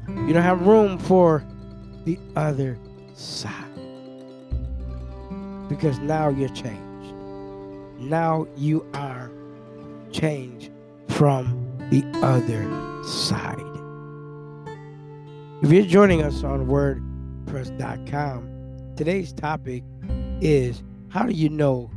You 0.07 0.33
don't 0.33 0.41
have 0.41 0.65
room 0.65 0.97
for 0.97 1.45
the 2.05 2.17
other 2.35 2.75
side. 3.13 3.53
Because 5.69 5.99
now 5.99 6.29
you're 6.29 6.49
changed. 6.49 7.13
Now 7.99 8.47
you 8.57 8.83
are 8.95 9.29
changed 10.11 10.71
from 11.09 11.67
the 11.89 12.03
other 12.21 12.63
side. 13.03 13.57
If 15.61 15.71
you're 15.71 15.85
joining 15.85 16.23
us 16.23 16.43
on 16.43 16.67
WordPress.com, 16.67 18.93
today's 18.95 19.33
topic 19.33 19.83
is 20.41 20.83
How 21.09 21.25
do 21.25 21.33
you 21.33 21.49
know 21.49 21.91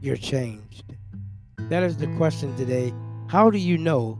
you're 0.00 0.16
changed? 0.16 0.84
That 1.68 1.82
is 1.82 1.96
the 1.96 2.06
question 2.16 2.54
today. 2.56 2.92
How 3.28 3.50
do 3.50 3.58
you 3.58 3.76
know 3.78 4.18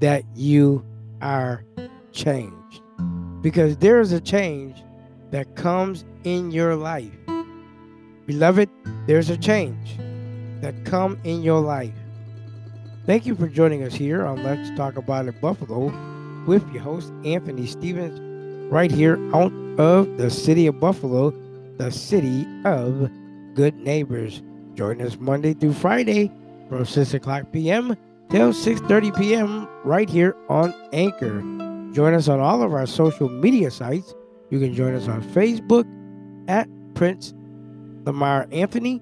that 0.00 0.24
you 0.34 0.84
are 1.20 1.64
changed? 2.12 2.60
because 3.42 3.76
there 3.78 4.00
is 4.00 4.12
a 4.12 4.20
change 4.20 4.82
that 5.30 5.56
comes 5.56 6.04
in 6.24 6.50
your 6.50 6.74
life. 6.74 7.12
Beloved, 8.26 8.68
there's 9.06 9.30
a 9.30 9.36
change 9.36 9.96
that 10.60 10.84
come 10.84 11.18
in 11.24 11.42
your 11.42 11.60
life. 11.60 11.94
Thank 13.06 13.24
you 13.24 13.34
for 13.34 13.48
joining 13.48 13.82
us 13.82 13.94
here 13.94 14.26
on 14.26 14.42
Let's 14.42 14.70
Talk 14.76 14.96
About 14.96 15.26
It 15.26 15.40
Buffalo 15.40 15.86
with 16.46 16.62
your 16.70 16.82
host 16.82 17.10
Anthony 17.24 17.66
Stevens 17.66 18.20
right 18.70 18.90
here 18.90 19.18
out 19.34 19.52
of 19.78 20.18
the 20.18 20.30
city 20.30 20.66
of 20.66 20.78
Buffalo, 20.78 21.30
the 21.78 21.90
city 21.90 22.46
of 22.66 23.10
good 23.54 23.74
neighbors. 23.76 24.42
Join 24.74 25.00
us 25.00 25.16
Monday 25.18 25.54
through 25.54 25.72
Friday 25.72 26.30
from 26.68 26.84
6 26.84 27.14
o'clock 27.14 27.50
p.m. 27.52 27.96
till 28.28 28.52
6.30 28.52 29.18
p.m. 29.18 29.68
right 29.82 30.08
here 30.08 30.36
on 30.50 30.74
Anchor. 30.92 31.40
Join 31.94 32.12
us 32.12 32.28
on 32.28 32.38
all 32.38 32.62
of 32.62 32.74
our 32.74 32.86
social 32.86 33.30
media 33.30 33.70
sites. 33.70 34.14
You 34.50 34.60
can 34.60 34.74
join 34.74 34.94
us 34.94 35.08
on 35.08 35.22
Facebook 35.22 35.86
at 36.48 36.68
Prince 36.94 37.32
Lamar 38.04 38.46
Anthony. 38.52 39.00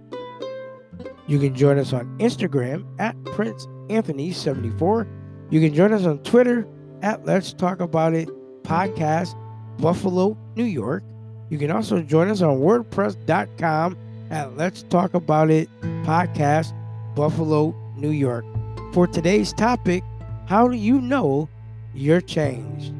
You 1.26 1.40
can 1.40 1.52
join 1.56 1.78
us 1.78 1.92
on 1.92 2.06
Instagram 2.18 2.87
at 3.00 3.16
Prince 3.24 3.66
Anthony 3.90 4.33
74. 4.33 5.07
You 5.51 5.61
can 5.61 5.74
join 5.74 5.92
us 5.92 6.05
on 6.05 6.18
Twitter 6.18 6.66
at 7.03 7.24
Let's 7.24 7.53
Talk 7.53 7.81
About 7.81 8.14
It 8.14 8.29
Podcast, 8.62 9.35
Buffalo, 9.79 10.37
New 10.57 10.64
York. 10.64 11.03
You 11.48 11.59
can 11.59 11.70
also 11.70 12.03
join 12.03 12.29
us 12.29 12.42
on 12.42 12.59
WordPress.com 12.59 13.96
at 14.31 14.57
Let's 14.57 14.83
Talk 14.85 15.14
About 15.14 15.51
It 15.51 15.68
Podcast, 16.05 16.72
Buffalo, 17.14 17.74
New 17.96 18.11
York. 18.11 18.44
For 18.92 19.07
today's 19.07 19.53
topic, 19.53 20.03
how 20.46 20.68
do 20.68 20.77
you 20.77 21.01
know 21.01 21.48
you're 21.94 22.20
changed? 22.20 22.92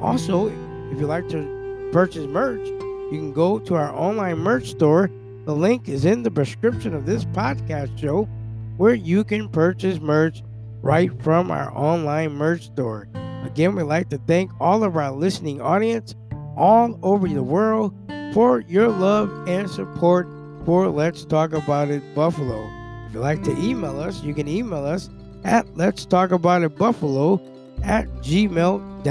Also, 0.00 0.48
if 0.90 1.00
you'd 1.00 1.06
like 1.06 1.28
to 1.30 1.88
purchase 1.92 2.26
merch, 2.26 2.66
you 2.66 3.18
can 3.18 3.32
go 3.32 3.58
to 3.60 3.74
our 3.74 3.94
online 3.94 4.38
merch 4.38 4.70
store. 4.70 5.10
The 5.44 5.54
link 5.54 5.88
is 5.88 6.04
in 6.04 6.22
the 6.22 6.30
description 6.30 6.94
of 6.94 7.06
this 7.06 7.24
podcast 7.26 7.98
show 7.98 8.28
where 8.76 8.94
you 8.94 9.24
can 9.24 9.48
purchase 9.48 10.00
merch 10.00 10.42
right 10.82 11.10
from 11.22 11.50
our 11.50 11.70
online 11.76 12.32
merch 12.32 12.66
store. 12.66 13.08
Again, 13.44 13.74
we'd 13.74 13.84
like 13.84 14.08
to 14.10 14.18
thank 14.26 14.50
all 14.60 14.84
of 14.84 14.96
our 14.96 15.12
listening 15.12 15.60
audience 15.60 16.14
all 16.56 16.98
over 17.02 17.28
the 17.28 17.42
world 17.42 17.94
for 18.32 18.60
your 18.60 18.88
love 18.88 19.48
and 19.48 19.68
support 19.68 20.28
for 20.64 20.88
Let's 20.88 21.24
Talk 21.24 21.52
About 21.52 21.90
It 21.90 22.02
Buffalo. 22.14 22.68
If 23.06 23.14
you'd 23.14 23.20
like 23.20 23.42
to 23.44 23.56
email 23.58 24.00
us, 24.00 24.22
you 24.22 24.34
can 24.34 24.48
email 24.48 24.84
us 24.84 25.10
at 25.44 25.76
Let's 25.76 26.06
Talk 26.06 26.32
About 26.32 26.62
It 26.62 26.76
Buffalo 26.76 27.40
at 27.82 28.08
gmail.com. 28.16 29.04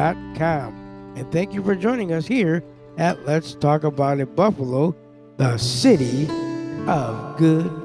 And 1.16 1.32
thank 1.32 1.54
you 1.54 1.64
for 1.64 1.76
joining 1.76 2.12
us 2.12 2.26
here 2.26 2.64
at 2.98 3.24
Let's 3.26 3.54
Talk 3.56 3.84
About 3.84 4.20
It 4.20 4.36
Buffalo, 4.36 4.96
the 5.38 5.58
city 5.58 6.28
of 6.88 7.38
good 7.38 7.83